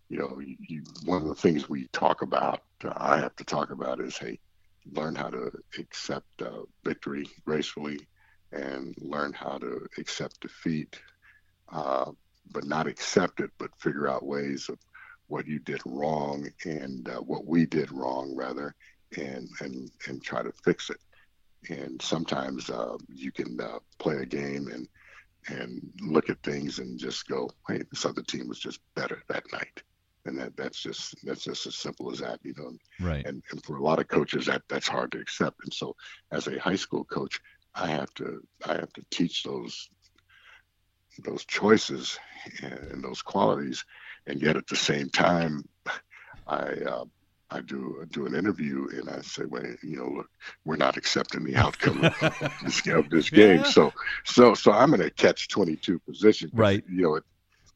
[0.09, 3.71] You know, you, one of the things we talk about, uh, I have to talk
[3.71, 4.39] about, is hey,
[4.93, 8.01] learn how to accept uh, victory gracefully,
[8.53, 11.01] and learn how to accept defeat
[11.73, 12.11] uh,
[12.53, 14.79] but not accept it, but figure out ways of
[15.29, 18.75] what you did wrong and uh, what we did wrong, rather,
[19.19, 20.99] and and and try to fix it.
[21.71, 24.89] And sometimes uh, you can uh, play a game and
[25.49, 29.45] and look at things and just go, "Hey, this other team was just better that
[29.53, 29.83] night."
[30.27, 33.63] and that that's just that's just as simple as that you know right and, and
[33.63, 35.95] for a lot of coaches that that's hard to accept and so
[36.33, 37.39] as a high school coach
[37.75, 39.91] i have to i have to teach those
[41.23, 42.19] those choices
[42.63, 43.85] and those qualities,
[44.27, 45.65] and yet at the same time,
[46.47, 47.05] I uh,
[47.51, 50.29] I do do an interview and I say, well, you know, look,
[50.65, 52.19] we're not accepting the outcome of
[52.65, 53.59] this, of this game.
[53.59, 53.63] Yeah.
[53.65, 53.93] So
[54.25, 56.83] so so I'm in a catch twenty two position, right?
[56.89, 57.25] You know, it,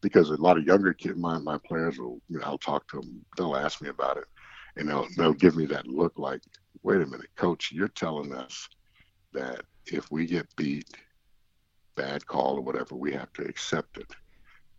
[0.01, 3.01] because a lot of younger kids, my my players will, you know, I'll talk to
[3.01, 4.25] them, they'll ask me about it,
[4.77, 6.41] and they'll they'll give me that look like,
[6.83, 8.69] wait a minute, coach, you're telling us
[9.33, 10.89] that if we get beat
[11.97, 14.07] bad call or whatever, we have to accept it.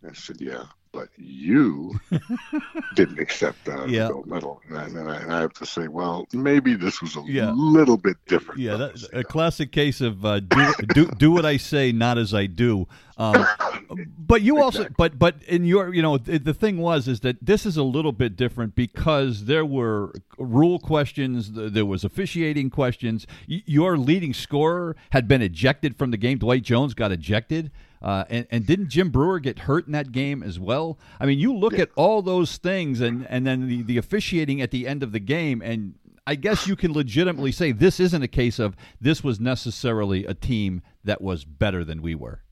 [0.08, 1.98] I said, yeah, but you
[2.94, 4.08] didn't accept the yeah.
[4.08, 4.60] gold medal.
[4.68, 7.52] And I, and, I, and I, have to say, well, maybe this was a yeah.
[7.54, 8.60] little bit different.
[8.60, 12.34] Yeah, that, a classic case of uh, do, do, do what I say, not as
[12.34, 12.86] I do.
[13.16, 13.46] Um,
[14.18, 17.36] but you also, but but in your, you know, the, the, thing was is that
[17.40, 23.26] this is a little bit different because there were rule questions, there was officiating questions.
[23.46, 26.38] your leading scorer had been ejected from the game.
[26.38, 27.70] Dwight Jones got ejected.
[28.02, 30.98] Uh, and, and didn't Jim Brewer get hurt in that game as well?
[31.18, 31.82] I mean, you look yeah.
[31.82, 35.20] at all those things and, and then the, the officiating at the end of the
[35.20, 35.94] game, and
[36.26, 40.34] I guess you can legitimately say this isn't a case of this was necessarily a
[40.34, 42.42] team that was better than we were.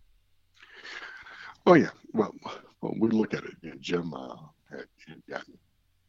[1.67, 1.91] Oh, yeah.
[2.13, 2.35] Well,
[2.83, 3.55] well we look at it.
[3.63, 4.37] You know, Jim uh,
[4.71, 5.59] had, had gotten,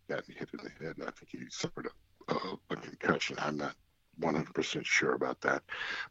[0.10, 1.88] gotten hit in the head, I think he suffered
[2.28, 3.38] a, a, a concussion.
[3.40, 3.76] I'm not
[4.20, 5.64] 100% sure about that.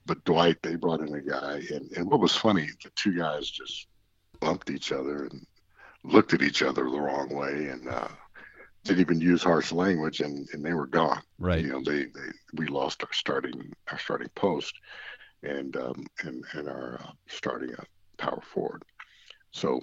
[0.06, 3.50] But Dwight, they brought in a guy, and, and what was funny, the two guys
[3.50, 3.86] just
[4.40, 5.46] bumped each other and
[6.04, 8.08] looked at each other the wrong way and uh,
[8.84, 11.22] didn't even use harsh language, and, and they were gone.
[11.38, 11.64] Right.
[11.64, 14.74] You know, they, they we lost our starting our starting post,
[15.42, 17.84] and um, and and our uh, starting uh,
[18.16, 18.84] power forward.
[19.50, 19.80] So,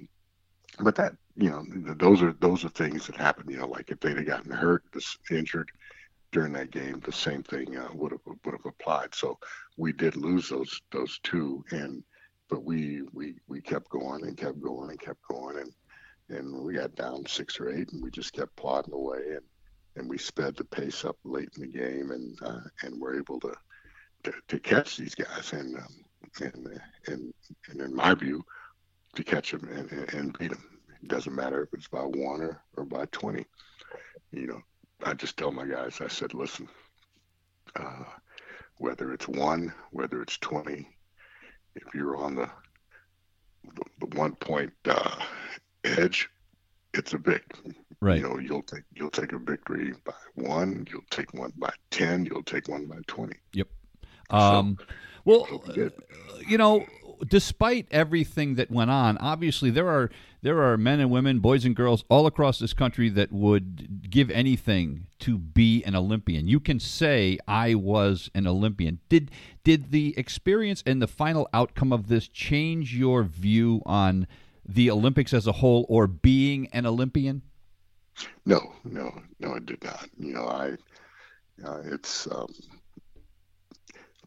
[0.80, 1.64] but that you know,
[1.96, 3.50] those are those are things that happen.
[3.50, 4.84] You know, like if they'd have gotten hurt,
[5.30, 5.70] injured
[6.36, 9.16] during that game, the same thing uh, would have would have applied.
[9.16, 9.40] So
[9.78, 12.04] we did lose those those two, and
[12.50, 15.72] but we we we kept going and kept going and kept going, and
[16.38, 19.46] and we got down six or eight, and we just kept plodding away, and
[19.96, 23.40] and we sped the pace up late in the game, and uh, and we're able
[23.40, 23.54] to,
[24.24, 25.96] to, to catch these guys, and um,
[26.42, 27.34] and and
[27.70, 28.44] and in my view,
[29.16, 30.66] to catch them and, and beat them.
[31.02, 33.46] It doesn't matter if it's by one or, or by twenty.
[34.34, 34.62] You know,
[35.04, 36.00] I just tell my guys.
[36.02, 36.68] I said, listen,
[37.76, 38.04] uh,
[38.78, 40.88] whether it's one, whether it's twenty,
[41.76, 42.50] if you're on the
[43.76, 45.20] the, the one point uh,
[45.84, 46.30] edge,
[46.94, 47.44] it's a big.
[48.02, 48.18] Right.
[48.18, 52.26] You know, you'll take you'll take a victory by one, you'll take one by ten,
[52.26, 53.38] you'll take one by twenty.
[53.54, 53.68] Yep.
[54.30, 54.86] Um, so,
[55.26, 55.90] well, uh,
[56.48, 56.86] you know,
[57.28, 60.10] despite everything that went on, obviously there are
[60.42, 64.30] there are men and women, boys and girls all across this country that would give
[64.30, 66.48] anything to be an Olympian.
[66.48, 69.00] You can say I was an Olympian.
[69.10, 69.32] Did
[69.64, 74.28] did the experience and the final outcome of this change your view on
[74.68, 77.42] the Olympics as a whole or being an Olympian?
[78.46, 80.08] No, no, no, it did not.
[80.18, 80.76] You know, I
[81.66, 82.54] uh, it's um,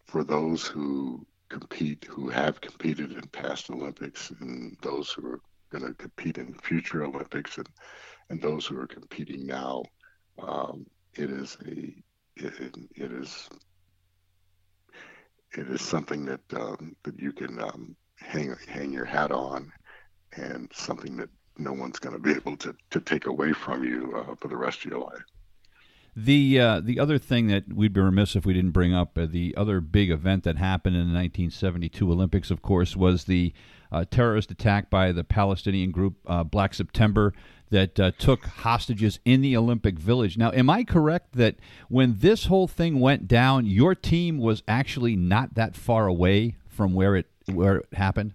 [0.07, 5.41] for those who compete, who have competed in past Olympics, and those who are
[5.71, 7.69] going to compete in future Olympics, and
[8.31, 9.83] and those who are competing now.
[10.39, 11.95] Um, it is a
[12.37, 13.49] it, it is
[15.53, 19.73] it is something that um, that you can um, hang hang your hat on,
[20.37, 24.15] and something that no one's going to be able to to take away from you
[24.17, 25.25] uh, for the rest of your life.
[26.25, 29.27] The uh, the other thing that we'd be remiss if we didn't bring up, uh,
[29.31, 33.53] the other big event that happened in the 1972 Olympics, of course, was the
[33.93, 37.33] uh, terrorist attack by the Palestinian group uh, Black September
[37.71, 40.37] that uh, took hostages in the Olympic Village.
[40.37, 41.55] Now, am I correct that
[41.89, 46.95] when this whole thing went down, your team was actually not that far away from
[46.95, 48.35] where it where it happened?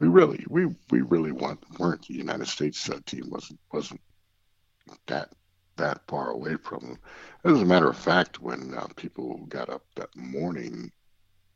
[0.00, 1.60] We really we we really weren't.
[1.78, 4.00] The United States uh, team wasn't wasn't
[5.06, 5.30] that
[5.76, 6.98] that far away from them.
[7.44, 10.90] As a matter of fact, when uh, people got up that morning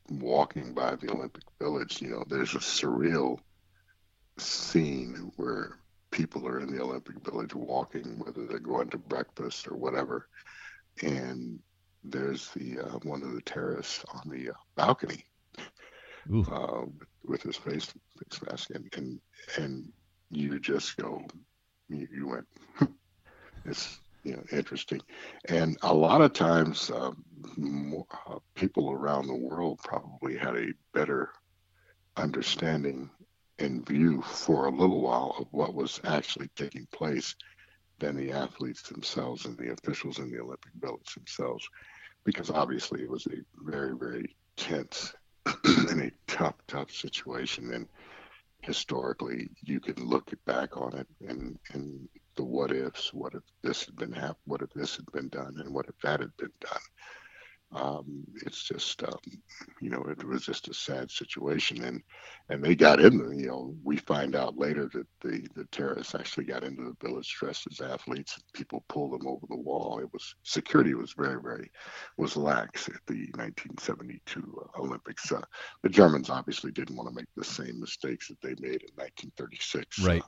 [0.09, 3.39] walking by the Olympic Village, you know, there's a surreal
[4.37, 5.77] scene where
[6.11, 10.27] people are in the Olympic Village walking, whether they're going to breakfast or whatever,
[11.01, 11.59] and
[12.03, 15.23] there's the uh, one of the terrorists on the uh, balcony
[16.51, 16.81] uh,
[17.25, 19.19] with his face, face mask, and, and
[19.57, 19.91] and
[20.29, 21.23] you just go,
[21.89, 22.47] you, you went,
[23.65, 25.01] it's you know interesting.
[25.45, 27.11] And a lot of times uh,
[27.57, 31.29] more, uh, people around the world probably had a better
[32.17, 33.09] understanding
[33.59, 37.35] and view for a little while of what was actually taking place
[37.99, 41.67] than the athletes themselves and the officials in the olympic village themselves
[42.23, 45.13] because obviously it was a very very tense
[45.63, 47.73] and a tough tough situation.
[47.73, 47.87] And
[48.61, 53.13] historically you can look back on it and and the what ifs.
[53.13, 55.55] What if this had been hap- What if this had been done?
[55.57, 56.81] And what if that had been done?
[57.73, 59.19] Um, it's just, um,
[59.79, 62.03] you know, it was just a sad situation, and
[62.49, 63.13] and they got in.
[63.39, 67.33] You know, we find out later that the the terrorists actually got into the village
[67.39, 68.37] dressed as athletes.
[68.53, 69.99] People pulled them over the wall.
[69.99, 71.71] It was security was very very
[72.17, 75.31] was lax at the 1972 Olympics.
[75.31, 75.41] Uh,
[75.81, 79.99] the Germans obviously didn't want to make the same mistakes that they made in 1936
[79.99, 80.21] right.
[80.21, 80.25] Uh,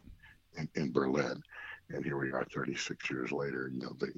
[0.62, 1.42] in, in Berlin
[1.94, 4.12] and here we are 36 years later you know they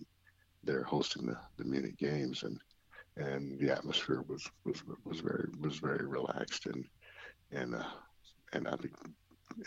[0.64, 2.60] they're hosting the, the Munich games and
[3.18, 6.86] and the atmosphere was was was very was very relaxed and
[7.52, 7.84] and uh,
[8.54, 8.94] and I think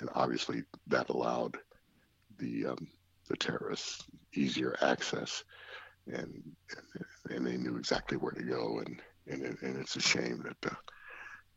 [0.01, 1.57] and obviously that allowed
[2.39, 2.89] the um,
[3.29, 4.05] the terrorists
[4.35, 5.45] easier access
[6.07, 6.43] and,
[7.31, 10.73] and, they knew exactly where to go and and, it, and it's a shame that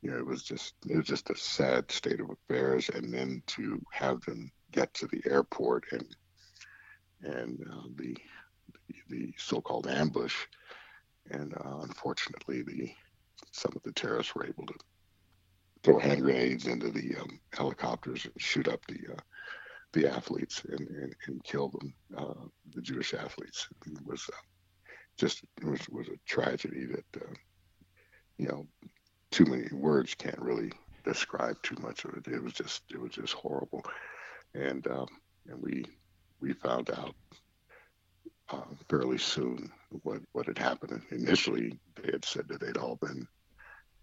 [0.01, 3.41] you know it was just it was just a sad state of affairs and then
[3.47, 6.05] to have them get to the airport and
[7.23, 8.17] and uh, the,
[8.87, 10.35] the, the so-called ambush.
[11.29, 12.91] And uh, unfortunately, the
[13.51, 14.73] some of the terrorists were able to
[15.83, 19.19] throw hand grenades into the um, helicopters and shoot up the uh,
[19.93, 22.33] the athletes and, and, and kill them, uh,
[22.73, 23.67] the Jewish athletes.
[23.85, 24.37] It was uh,
[25.17, 27.33] just it was was a tragedy that uh,
[28.37, 28.67] you know
[29.31, 30.71] too many words can't really
[31.03, 32.27] describe too much of it.
[32.27, 33.83] It was just it was just horrible,
[34.53, 35.07] and um,
[35.47, 35.85] and we
[36.41, 37.15] we found out
[38.49, 39.71] uh, fairly soon
[40.03, 41.01] what what had happened.
[41.11, 43.27] Initially, they had said that they'd all been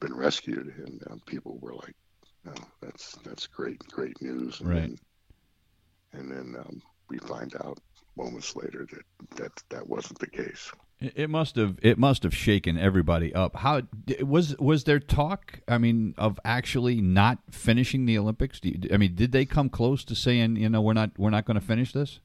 [0.01, 1.95] been rescued, and uh, people were like,
[2.45, 4.81] "No, that's that's great, great news." And right.
[4.81, 4.99] Then,
[6.13, 7.79] and then um, we find out
[8.17, 10.71] moments later that that that wasn't the case.
[11.01, 13.57] It must have it must have shaken everybody up.
[13.57, 13.83] How
[14.21, 15.61] was was there talk?
[15.69, 18.59] I mean, of actually not finishing the Olympics?
[18.65, 21.45] You, I mean, did they come close to saying, you know, we're not we're not
[21.45, 22.19] going to finish this?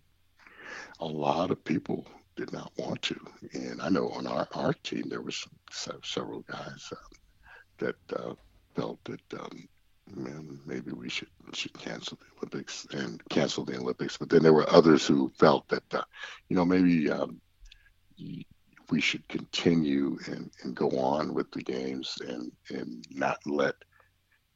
[0.99, 3.19] A lot of people did not want to.
[3.53, 5.45] And I know on our, our team, there was
[6.03, 6.95] several guys uh,
[7.77, 8.33] that uh,
[8.75, 9.67] felt that um,
[10.15, 14.17] man, maybe we should should cancel the Olympics and cancel the Olympics.
[14.17, 16.03] But then there were others who felt that uh,
[16.49, 17.39] you know maybe um,
[18.89, 23.75] we should continue and, and go on with the games and and not let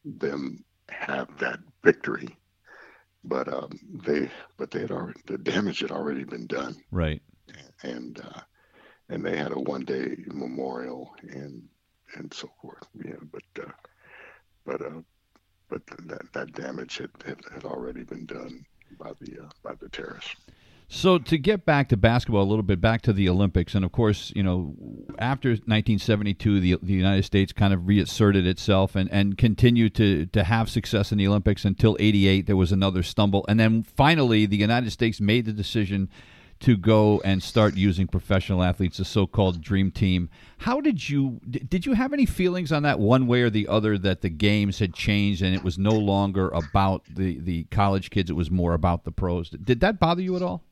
[0.05, 2.36] them have that victory.
[3.27, 6.75] But um, they but they had already the damage had already been done.
[6.91, 7.21] Right.
[7.83, 8.41] And uh,
[9.09, 11.67] and they had a one day memorial and
[12.15, 12.87] and so forth.
[13.03, 13.71] Yeah, but uh,
[14.65, 15.01] but uh,
[15.69, 18.65] but that that damage had, had, had already been done
[18.97, 20.35] by the uh, by the terrorists.
[20.89, 23.91] So to get back to basketball a little bit, back to the Olympics, and of
[23.91, 24.73] course, you know,
[25.19, 30.45] after 1972, the the United States kind of reasserted itself and, and continued to to
[30.45, 32.47] have success in the Olympics until '88.
[32.47, 36.09] There was another stumble, and then finally, the United States made the decision
[36.59, 40.29] to go and start using professional athletes, the so-called dream team.
[40.59, 43.97] How did you did you have any feelings on that one way or the other
[43.99, 48.29] that the games had changed and it was no longer about the the college kids,
[48.29, 49.49] it was more about the pros?
[49.49, 50.63] Did that bother you at all?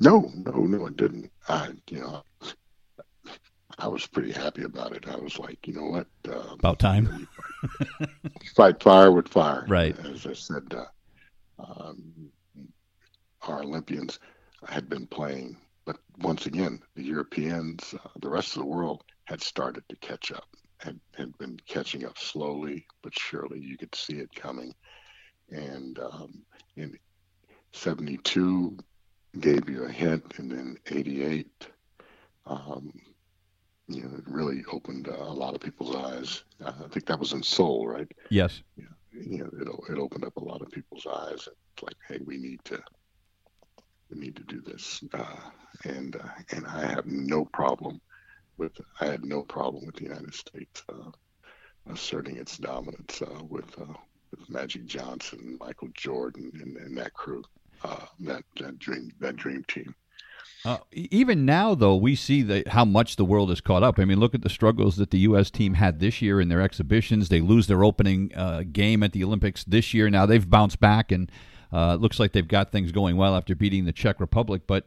[0.00, 1.30] No, no, no, it didn't.
[1.48, 2.22] I, you know,
[3.78, 5.08] I was pretty happy about it.
[5.08, 6.06] I was like, you know what?
[6.28, 7.28] Um, about time.
[8.56, 9.64] fight fire with fire.
[9.68, 9.98] Right.
[10.06, 12.30] As I said, uh, um,
[13.42, 14.18] our Olympians
[14.66, 19.42] had been playing, but once again, the Europeans, uh, the rest of the world had
[19.42, 23.60] started to catch up, had, had been catching up slowly but surely.
[23.60, 24.74] You could see it coming.
[25.50, 26.42] And um,
[26.76, 26.98] in
[27.72, 28.76] 72,
[29.40, 31.68] gave you a hint, and then 88,
[32.46, 32.92] um,
[33.86, 36.44] you know, it really opened uh, a lot of people's eyes.
[36.62, 38.10] Uh, I think that was in Seoul, right?
[38.30, 38.62] Yes.
[38.76, 41.48] Yeah, you know, it, it opened up a lot of people's eyes.
[41.48, 42.82] It's like, hey, we need to
[44.10, 45.36] we need to do this, uh,
[45.84, 48.00] and uh, and I have no problem
[48.56, 51.10] with I had no problem with the United States uh,
[51.90, 53.76] asserting its dominance uh, with
[54.30, 57.42] with Magic Johnson, Michael Jordan, and, and that crew
[57.82, 59.94] uh, that that dream that dream team.
[60.64, 63.98] Uh, even now, though, we see how much the world has caught up.
[63.98, 65.50] I mean, look at the struggles that the U.S.
[65.50, 67.28] team had this year in their exhibitions.
[67.28, 70.10] They lose their opening uh, game at the Olympics this year.
[70.10, 71.30] Now they've bounced back, and
[71.72, 74.62] uh, it looks like they've got things going well after beating the Czech Republic.
[74.66, 74.86] But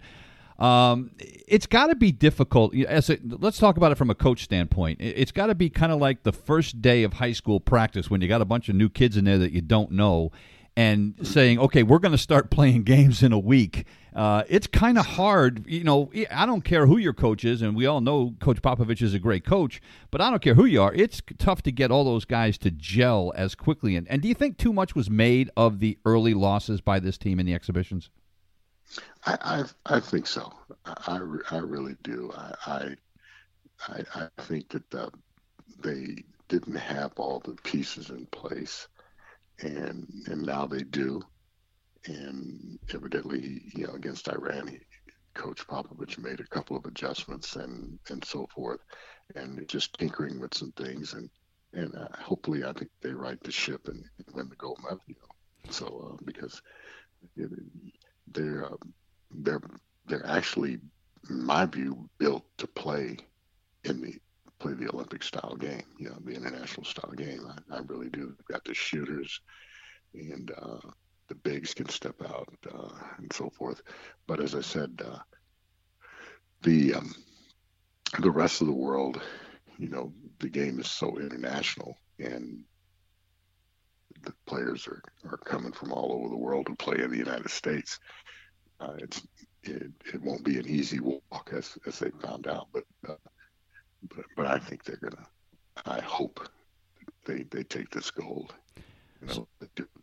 [0.59, 2.75] um, it's got to be difficult.
[2.75, 4.99] As a, let's talk about it from a coach standpoint.
[5.01, 8.21] It's got to be kind of like the first day of high school practice when
[8.21, 10.31] you got a bunch of new kids in there that you don't know,
[10.77, 13.85] and saying, okay, we're going to start playing games in a week.
[14.15, 15.65] Uh, it's kind of hard.
[15.67, 19.01] You know, I don't care who your coach is, and we all know Coach Popovich
[19.01, 20.93] is a great coach, but I don't care who you are.
[20.93, 23.95] It's tough to get all those guys to gel as quickly.
[23.95, 27.17] And, and do you think too much was made of the early losses by this
[27.17, 28.09] team in the exhibitions?
[29.25, 30.51] I, I, I think so.
[30.85, 31.19] I,
[31.51, 32.31] I really do.
[32.35, 32.95] I,
[33.87, 35.09] I, I think that the,
[35.79, 38.87] they didn't have all the pieces in place
[39.61, 41.21] and and now they do.
[42.05, 44.79] And evidently, you know, against Iran, he,
[45.33, 48.79] Coach Popovich made a couple of adjustments and and so forth,
[49.35, 51.29] and just tinkering with some things, and
[51.73, 54.99] and uh, hopefully, I think they right the ship and, and win the gold medal.
[55.07, 56.61] You know, so uh, because
[58.27, 58.75] they're uh,
[59.31, 59.61] they're
[60.07, 60.79] they're actually,
[61.29, 63.17] in my view, built to play
[63.83, 64.15] in the
[64.61, 67.47] play the Olympic style game, you know, the international style game.
[67.47, 68.27] I, I really do.
[68.27, 69.41] We've got the shooters
[70.13, 70.79] and uh,
[71.29, 73.81] the bigs can step out uh, and so forth.
[74.27, 75.19] But as I said, uh,
[76.61, 77.15] the um,
[78.19, 79.19] the rest of the world,
[79.77, 82.63] you know, the game is so international and
[84.23, 87.49] the players are, are coming from all over the world to play in the United
[87.49, 87.99] States.
[88.79, 89.25] Uh, it's
[89.63, 93.15] it, it won't be an easy walk as as they found out, but uh,
[94.09, 95.27] but but I think they're gonna.
[95.85, 96.47] I hope
[97.25, 98.53] they they take this gold.
[99.21, 99.47] You know,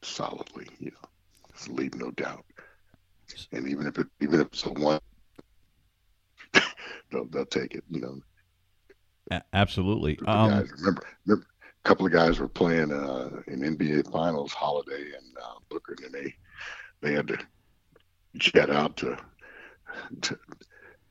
[0.03, 0.69] solidly.
[0.79, 1.09] You know,
[1.55, 2.45] just leave no doubt.
[3.53, 5.01] And even if it even if it's a one,
[7.11, 7.85] they'll they'll take it.
[7.91, 8.21] You know.
[9.31, 10.19] A- absolutely.
[10.27, 11.47] Um, guys, remember, remember,
[11.85, 16.15] a couple of guys were playing uh, in NBA Finals, Holiday and uh, Booker, and
[16.15, 16.35] they
[17.01, 17.39] they had to
[18.37, 19.17] jet out to
[20.23, 20.39] to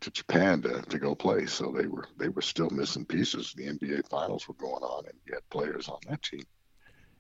[0.02, 1.46] to Japan to, to go play.
[1.46, 3.54] So they were they were still missing pieces.
[3.56, 6.44] The NBA finals were going on, and you had players on that team.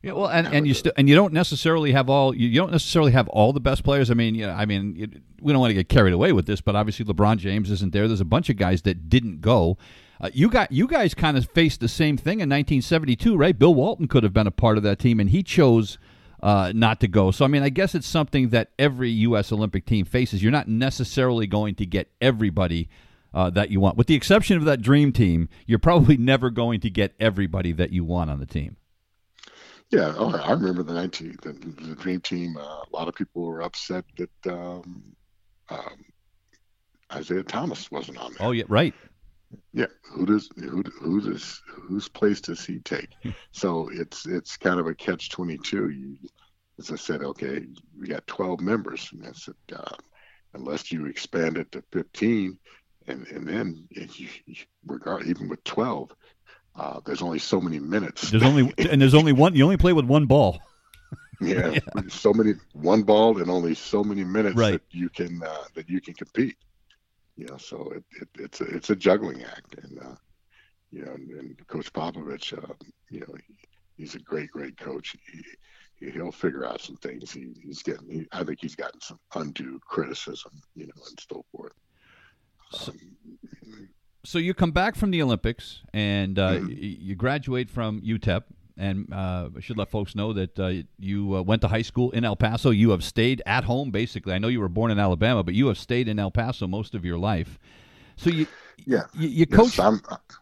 [0.03, 2.71] Yeah, well, and, and you still and you don't necessarily have all you, you don't
[2.71, 4.11] necessarily have all the best players.
[4.11, 6.61] I mean, you know, I mean, we don't want to get carried away with this,
[6.61, 8.07] but obviously LeBron James isn't there.
[8.07, 9.78] There's a bunch of guys that didn't go.
[10.21, 13.57] Uh, you got you guys kind of faced the same thing in 1972, right?
[13.57, 15.97] Bill Walton could have been a part of that team, and he chose
[16.41, 17.31] uh, not to go.
[17.31, 19.51] So, I mean, I guess it's something that every U.S.
[19.51, 20.43] Olympic team faces.
[20.43, 22.89] You're not necessarily going to get everybody
[23.33, 23.97] uh, that you want.
[23.97, 27.91] With the exception of that dream team, you're probably never going to get everybody that
[27.91, 28.77] you want on the team.
[29.89, 32.57] Yeah, oh, I remember the 19 the, the Dream Team.
[32.57, 35.03] Uh, a lot of people were upset that um,
[35.69, 36.05] um,
[37.17, 38.47] Isiah Thomas wasn't on there.
[38.47, 38.93] Oh yeah, right.
[39.73, 43.09] Yeah, who does who who does whose place does he take?
[43.51, 45.89] so it's it's kind of a catch twenty two.
[45.89, 46.17] You,
[46.79, 47.65] as I said, okay,
[47.99, 49.95] we got twelve members, and said, uh,
[50.53, 52.59] unless you expand it to fifteen,
[53.07, 56.11] and and then you, you, regard even with twelve,
[56.75, 58.29] uh, there's only so many minutes.
[58.29, 59.55] There's only and there's only one.
[59.55, 60.59] You only play with one ball.
[61.41, 64.73] yeah, yeah, so many one ball and only so many minutes right.
[64.73, 66.55] that you can uh, that you can compete
[67.38, 70.15] you know, so it, it, it's a, it's a juggling act, and uh,
[70.91, 72.73] you know, and, and Coach Popovich, uh,
[73.09, 73.55] you know, he,
[73.95, 75.15] he's a great, great coach.
[75.31, 77.31] He, he'll figure out some things.
[77.31, 81.43] He, he's getting, he, I think he's gotten some undue criticism, you know, and so
[81.51, 81.73] forth.
[82.71, 83.89] So, um,
[84.23, 86.71] so you come back from the Olympics and uh, mm-hmm.
[86.71, 88.43] you graduate from UTEP,
[88.78, 92.11] and uh, I should let folks know that uh, you uh, went to high school
[92.11, 92.69] in El Paso.
[92.69, 94.34] You have stayed at home, basically.
[94.34, 96.95] I know you were born in Alabama, but you have stayed in El Paso most
[96.95, 97.57] of your life.
[98.17, 98.47] So you,
[98.86, 99.78] yeah, you, you coach.
[99.78, 99.99] Yes,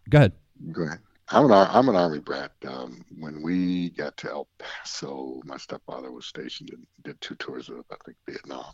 [0.10, 0.34] go ahead.
[0.72, 1.00] Go ahead.
[1.30, 2.52] I'm an I'm an army brat.
[2.68, 7.70] Um, when we got to El Paso, my stepfather was stationed and did two tours
[7.70, 8.72] of I think Vietnam.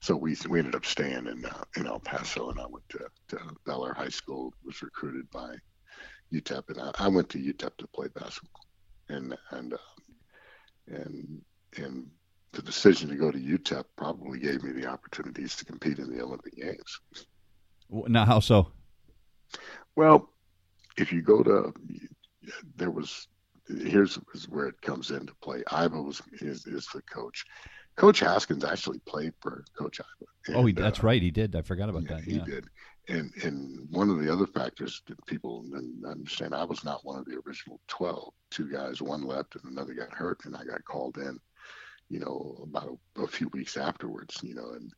[0.00, 2.98] So we we ended up staying in uh, in El Paso, and I went to,
[3.28, 4.54] to Bel Air High School.
[4.64, 5.56] Was recruited by
[6.32, 8.61] UTEP, and I, I went to UTEP to play basketball
[9.12, 9.76] and and uh,
[10.88, 11.42] and
[11.76, 12.06] and
[12.52, 16.22] the decision to go to UTEP probably gave me the opportunities to compete in the
[16.22, 17.00] Olympic Games.
[17.90, 18.72] Now, how so?
[19.96, 20.28] Well,
[20.98, 21.72] if you go to,
[22.76, 23.28] there was,
[23.68, 24.16] here's
[24.48, 25.62] where it comes into play.
[25.70, 27.44] Iba was is, is the coach.
[27.96, 30.54] Coach Haskins actually played for Coach Iba.
[30.54, 31.56] oh, he, that's uh, right, he did.
[31.56, 32.24] I forgot about yeah, that.
[32.24, 32.44] He yeah.
[32.44, 32.66] did
[33.12, 35.64] and and one of the other factors that people
[36.06, 38.32] understand, I was not one of the original twelve.
[38.50, 41.38] Two guys, one left, and another got hurt, and I got called in.
[42.08, 44.40] You know, about a, a few weeks afterwards.
[44.42, 44.90] You know, and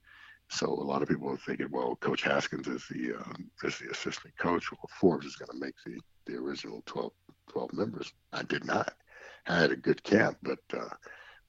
[0.48, 3.90] so a lot of people are thinking, well, Coach Haskins is the um, is the
[3.90, 4.70] assistant coach.
[4.70, 7.12] Well, Forbes is going to make the the original 12,
[7.50, 8.12] 12 members.
[8.32, 8.94] I did not.
[9.46, 10.94] I had a good camp, but uh,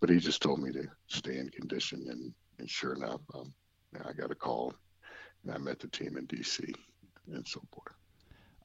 [0.02, 3.54] but he just told me to stay in condition, and and sure enough, um,
[4.04, 4.74] I got a call
[5.52, 6.74] I met the team in D.C.
[7.32, 7.94] and so forth.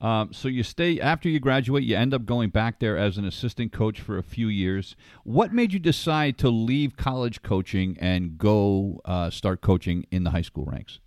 [0.00, 1.84] Um, so you stay after you graduate.
[1.84, 4.96] You end up going back there as an assistant coach for a few years.
[5.24, 10.30] What made you decide to leave college coaching and go uh, start coaching in the
[10.30, 11.00] high school ranks?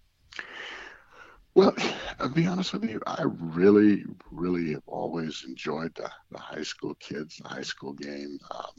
[1.55, 1.75] Well,
[2.19, 3.01] I'll be honest with you.
[3.05, 8.39] I really, really have always enjoyed the, the high school kids, the high school game.
[8.51, 8.71] Um,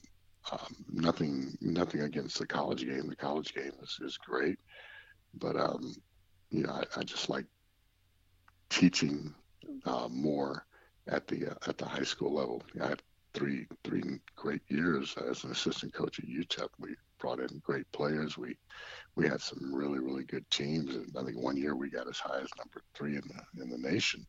[0.53, 3.09] um, nothing, nothing against the college game.
[3.09, 4.59] The college game is, is great,
[5.35, 5.95] but um,
[6.55, 7.47] you know, I, I just like
[8.71, 9.35] teaching
[9.85, 10.65] uh, more
[11.09, 12.63] at the uh, at the high school level.
[12.81, 13.03] I had
[13.35, 16.69] three three great years as an assistant coach at UTEP.
[16.79, 18.39] We brought in great players.
[18.39, 18.57] We
[19.17, 22.19] we had some really really good teams, and I think one year we got as
[22.19, 24.25] high as number three in the in the nation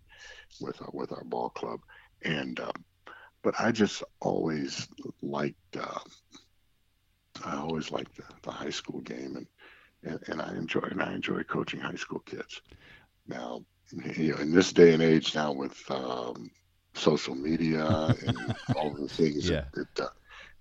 [0.60, 1.80] with our, with our ball club.
[2.24, 2.86] And um,
[3.44, 4.88] but I just always
[5.22, 6.00] liked uh,
[7.44, 9.46] I always liked the, the high school game, and
[10.06, 12.62] and, and I enjoy and I enjoy coaching high school kids.
[13.28, 13.66] Now,
[14.18, 16.50] you know, in this day and age, now with um,
[16.94, 17.86] social media
[18.26, 19.66] and all the things, yeah.
[19.76, 20.08] it, it, uh,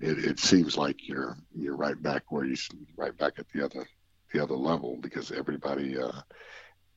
[0.01, 2.57] it, it seems like you're you're right back where you
[2.97, 3.87] right back at the other
[4.33, 6.21] the other level because everybody uh,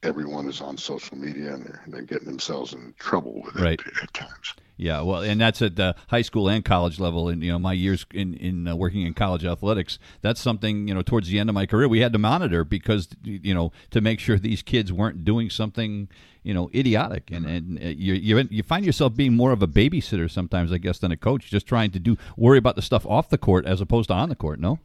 [0.04, 3.80] everyone is on social media and they're, they're getting themselves in trouble with right.
[3.80, 4.54] it at times.
[4.80, 7.30] Yeah, well, and that's at the high school and college level.
[7.30, 10.93] And you know, my years in in uh, working in college athletics, that's something you
[10.93, 14.02] know towards the end of my career we had to monitor because you know to
[14.02, 16.10] make sure these kids weren't doing something
[16.43, 17.32] you know idiotic.
[17.32, 20.78] And and uh, you you you find yourself being more of a babysitter sometimes, I
[20.78, 23.66] guess, than a coach, just trying to do worry about the stuff off the court
[23.66, 24.60] as opposed to on the court.
[24.60, 24.78] No.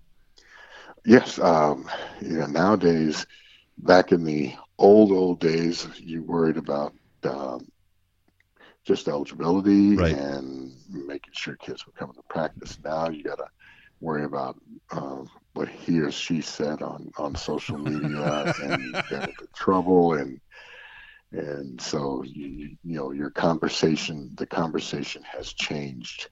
[1.04, 1.86] Yes, um,
[2.22, 3.26] you know nowadays,
[3.76, 6.92] back in the old old days, you worried about.
[7.24, 7.66] Um,
[8.84, 10.12] just eligibility right.
[10.12, 12.78] and making sure kids were coming to practice.
[12.84, 13.46] Now you got to
[14.00, 14.56] worry about
[14.90, 15.22] uh,
[15.54, 20.40] what he or she said on, on social media and into trouble and
[21.32, 26.28] and so you you know your conversation the conversation has changed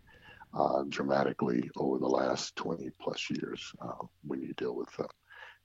[0.52, 5.04] uh, dramatically over the last 20 plus years uh, when you deal with uh,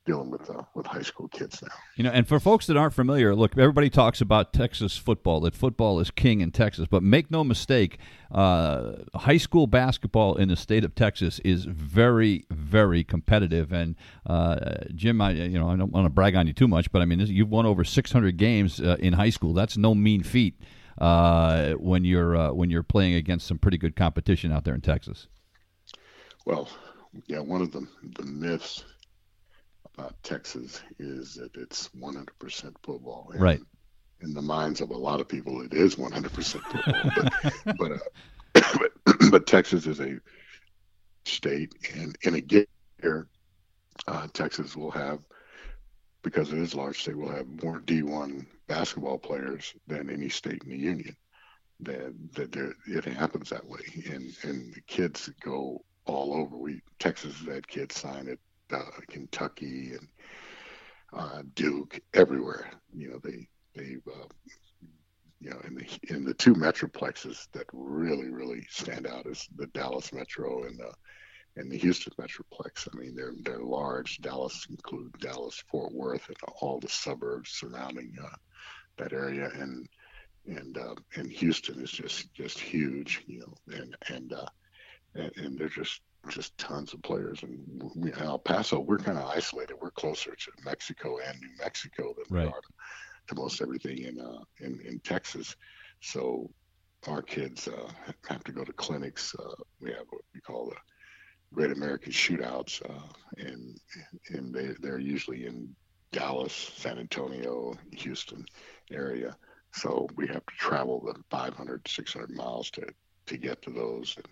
[0.05, 1.69] dealing with uh, with high school kids now.
[1.95, 5.41] You know, and for folks that aren't familiar, look, everybody talks about Texas football.
[5.41, 7.97] That football is king in Texas, but make no mistake,
[8.31, 13.71] uh, high school basketball in the state of Texas is very, very competitive.
[13.71, 13.95] And
[14.25, 17.01] uh, Jim, I you know I don't want to brag on you too much, but
[17.01, 19.53] I mean you've won over 600 games uh, in high school.
[19.53, 20.59] That's no mean feat
[20.97, 24.81] uh, when you're uh, when you're playing against some pretty good competition out there in
[24.81, 25.27] Texas.
[26.45, 26.69] Well,
[27.27, 27.87] yeah, one of the
[28.17, 28.83] the myths
[29.97, 32.27] about Texas is that it's 100%
[32.83, 33.29] football.
[33.31, 33.61] And right.
[34.21, 37.51] In the minds of a lot of people, it is 100% football.
[37.65, 40.19] but but, uh, but, but Texas is a
[41.25, 42.65] state, and in a
[43.03, 43.27] year,
[44.07, 45.19] uh, Texas will have,
[46.23, 50.63] because it is a large state, will have more D1 basketball players than any state
[50.63, 51.15] in the union.
[51.81, 56.55] That that there, it happens that way, and and the kids go all over.
[56.55, 58.39] We Texas has had kids sign at
[58.71, 60.07] uh, Kentucky and
[61.13, 62.69] uh, Duke, everywhere.
[62.93, 64.27] You know, they they uh,
[65.39, 69.67] you know in the in the two metroplexes that really really stand out is the
[69.67, 70.91] Dallas Metro and the
[71.57, 72.87] and the Houston Metroplex.
[72.91, 74.19] I mean, they're they're large.
[74.21, 78.35] Dallas include Dallas, Fort Worth, and all the suburbs surrounding uh,
[78.97, 79.87] that area, and
[80.47, 84.45] and uh, and Houston is just just huge, you know, and and uh,
[85.15, 87.43] and, and they're just just tons of players.
[87.43, 89.75] And we, in El Paso, we're kind of isolated.
[89.81, 92.45] We're closer to Mexico and New Mexico than right.
[92.45, 92.69] we are to,
[93.27, 95.55] to, most everything in, uh, in in Texas.
[96.01, 96.49] So
[97.07, 97.89] our kids uh,
[98.27, 99.35] have to go to clinics.
[99.37, 100.75] Uh, we have what we call the
[101.53, 103.07] Great American Shootouts, uh,
[103.37, 103.79] and
[104.29, 105.75] and they they're usually in
[106.11, 108.45] Dallas, San Antonio, Houston
[108.91, 109.35] area.
[109.73, 112.87] So we have to travel the 500, 600 miles to
[113.25, 114.15] to get to those.
[114.17, 114.27] And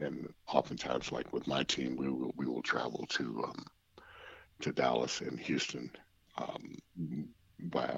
[0.00, 3.64] and oftentimes, like with my team, we will we will travel to um,
[4.60, 5.90] to Dallas and Houston
[6.38, 6.76] um,
[7.58, 7.90] by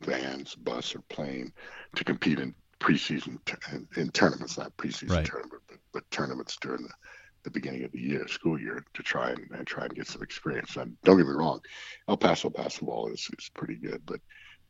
[0.00, 1.52] vans, bus, or plane
[1.96, 3.38] to compete in preseason
[3.72, 5.24] in, in tournaments, not preseason right.
[5.24, 6.92] tournament, but, but tournaments during the,
[7.42, 10.22] the beginning of the year, school year, to try and, and try and get some
[10.22, 10.76] experience.
[10.76, 11.60] And don't get me wrong,
[12.08, 14.20] El Paso basketball is, is pretty good, but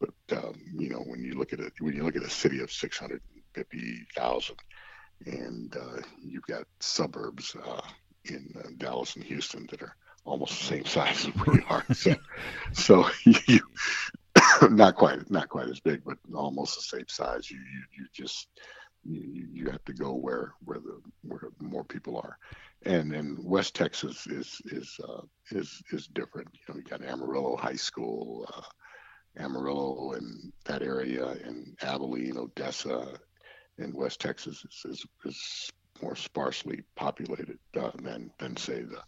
[0.01, 2.61] but um, you know when you look at it, when you look at a city
[2.61, 3.21] of six hundred
[3.53, 4.57] fifty thousand
[5.27, 7.81] and uh, you've got suburbs uh,
[8.25, 11.85] in uh, Dallas and Houston that are almost the same size as we are.
[11.95, 12.15] So,
[12.73, 13.11] so
[13.47, 13.61] you
[14.71, 17.51] not quite not quite as big, but almost the same size.
[17.51, 18.49] You you, you just
[19.05, 22.39] you, you have to go where where the where more people are,
[22.85, 26.49] and and West Texas is is uh, is is different.
[26.53, 28.47] You know, you got Amarillo High School.
[28.55, 28.63] Uh,
[29.39, 33.15] Amarillo and that area, and Abilene, Odessa,
[33.79, 35.71] in West Texas is, is, is
[36.03, 39.03] more sparsely populated uh, than than say the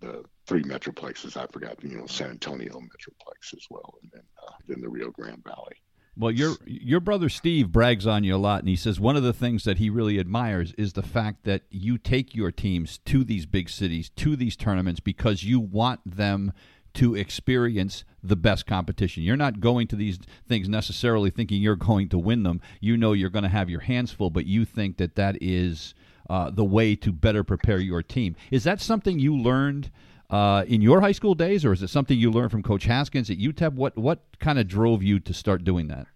[0.00, 1.36] the three metroplexes.
[1.36, 5.10] I forgot, you know, San Antonio metroplex as well, and then uh, then the Rio
[5.10, 5.76] Grande Valley.
[6.16, 9.22] Well, your your brother Steve brags on you a lot, and he says one of
[9.22, 13.24] the things that he really admires is the fact that you take your teams to
[13.24, 16.52] these big cities, to these tournaments, because you want them
[16.94, 19.22] to experience the best competition.
[19.22, 22.60] You're not going to these things necessarily thinking you're going to win them.
[22.80, 25.94] You know you're going to have your hands full, but you think that that is
[26.28, 28.36] uh, the way to better prepare your team.
[28.50, 29.90] Is that something you learned
[30.30, 33.30] uh, in your high school days, or is it something you learned from Coach Haskins
[33.30, 33.72] at UTEP?
[33.74, 36.06] What what kind of drove you to start doing that?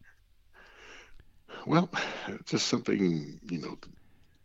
[1.67, 1.91] Well,
[2.45, 3.79] just something you know.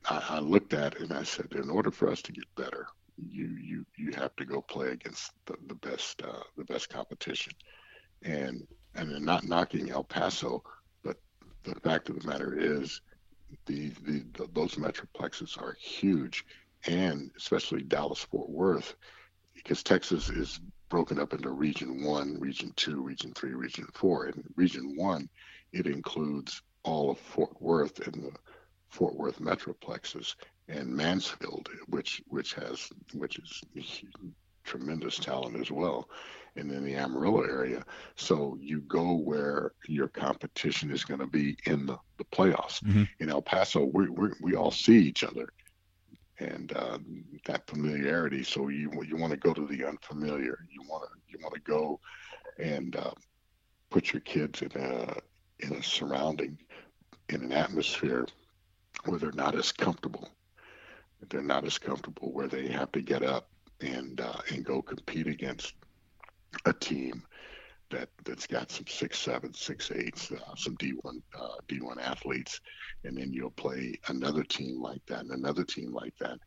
[0.05, 2.88] I, I looked at and I said, in order for us to get better,
[3.28, 7.53] you you you have to go play against the, the best uh, the best competition,
[8.24, 10.63] and and not knocking El Paso,
[11.03, 11.17] but
[11.63, 13.01] the fact of the matter is,
[13.65, 16.45] the, the, the those metroplexes are huge,
[16.88, 18.95] and especially Dallas Fort Worth,
[19.53, 20.59] because Texas is
[20.89, 24.26] broken up into Region One, Region Two, Region Three, Region Four.
[24.26, 25.30] and Region One,
[25.72, 28.32] it includes all of Fort Worth and the
[28.89, 30.36] Fort Worth metroplexes,
[30.70, 34.03] and Mansfield, which which has which is
[34.63, 36.07] tremendous talent as well,
[36.55, 37.84] and in the Amarillo area.
[38.15, 42.84] So you go where your competition is going to be in the, the playoffs.
[42.84, 43.03] Mm-hmm.
[43.20, 45.49] In El Paso, we we we all see each other,
[46.39, 46.99] and uh,
[47.45, 48.43] that familiarity.
[48.43, 50.59] So you you want to go to the unfamiliar.
[50.72, 51.99] You want to you want to go
[52.59, 53.11] and uh,
[53.89, 55.15] put your kids in a
[55.59, 56.59] in a surrounding
[57.30, 58.28] in an atmosphere
[59.05, 60.30] where they're not as comfortable
[61.30, 63.49] they're not as comfortable where they have to get up
[63.82, 65.74] and uh, and go compete against
[66.65, 67.24] a team
[67.91, 72.61] that that's got some six seven six eights uh, some d1 uh, d1 athletes.
[73.03, 76.39] And then you'll play another team like that and another team like that.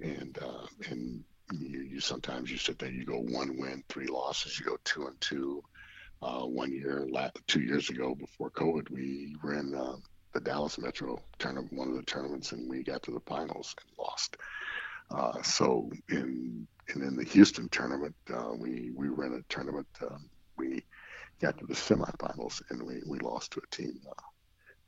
[0.00, 4.58] And uh, and you, you sometimes you sit there you go one win three losses
[4.58, 5.62] you go two and two
[6.20, 7.06] uh, one year
[7.46, 9.96] two years ago before covid we were in uh,
[10.32, 13.98] the Dallas Metro tournament, one of the tournaments, and we got to the finals and
[13.98, 14.36] lost.
[15.10, 19.86] Uh, so in and in the Houston tournament, uh, we we ran a tournament.
[20.00, 20.18] Uh,
[20.56, 20.82] we
[21.40, 24.22] got to the semifinals and we, we lost to a team uh,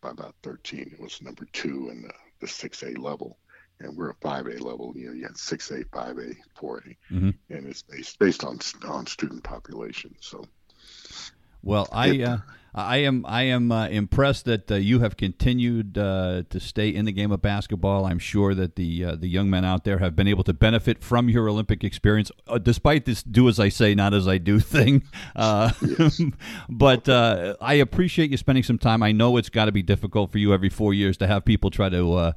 [0.00, 0.90] by about 13.
[0.92, 3.38] It was number two in the, the 6A level,
[3.78, 4.92] and we're a 5A level.
[4.96, 7.30] You know, you had 6A, 5A, 4A, mm-hmm.
[7.50, 10.14] and it's based based on on student population.
[10.20, 10.44] So,
[11.62, 12.22] well, I.
[12.22, 12.38] Uh,
[12.74, 17.04] I am I am uh, impressed that uh, you have continued uh, to stay in
[17.04, 18.04] the game of basketball.
[18.04, 21.02] I'm sure that the uh, the young men out there have been able to benefit
[21.02, 24.60] from your Olympic experience, uh, despite this "do as I say, not as I do"
[24.60, 25.02] thing.
[25.34, 25.72] Uh,
[26.68, 29.02] but I appreciate you spending some time.
[29.02, 31.70] I know it's got to be difficult for you every four years to have people
[31.70, 32.34] try to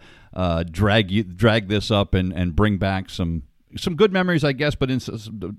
[0.72, 3.44] drag you drag this up and, and bring back some
[3.76, 5.00] some good memories, I guess, but in,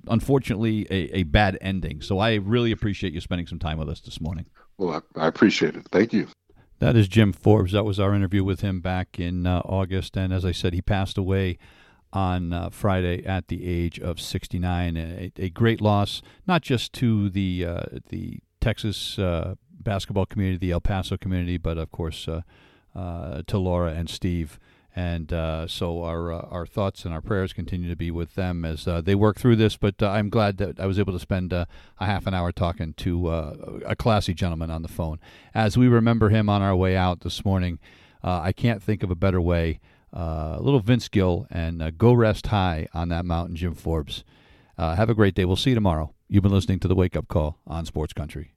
[0.09, 2.01] unfortunately a, a bad ending.
[2.01, 4.47] So I really appreciate you spending some time with us this morning.
[4.79, 5.87] Well, I, I appreciate it.
[5.91, 6.29] Thank you.
[6.81, 7.73] That is Jim Forbes.
[7.73, 10.17] That was our interview with him back in uh, August.
[10.17, 11.59] And as I said, he passed away
[12.13, 14.97] on uh, Friday at the age of 69.
[14.97, 20.73] A, a, great loss, not just to the uh, the Texas uh, basketball community, the
[20.73, 22.43] El Paso community, but of course uh,
[22.95, 24.59] uh, to Laura and Steve.
[24.97, 28.65] And uh, so our uh, our thoughts and our prayers continue to be with them
[28.65, 29.77] as uh, they work through this.
[29.77, 31.65] But uh, I'm glad that I was able to spend uh,
[31.99, 35.19] a half an hour talking to uh, a classy gentleman on the phone.
[35.53, 37.81] As we remember him on our way out this morning,
[38.23, 39.81] I can't think of a better way.
[40.13, 44.25] a little Vince Gill and go rest high on that mountain, Jim Forbes.
[44.79, 45.45] have a great day.
[45.45, 46.15] We'll see you tomorrow.
[46.29, 48.54] You've been listening to the Wake Up Call on Sports Country.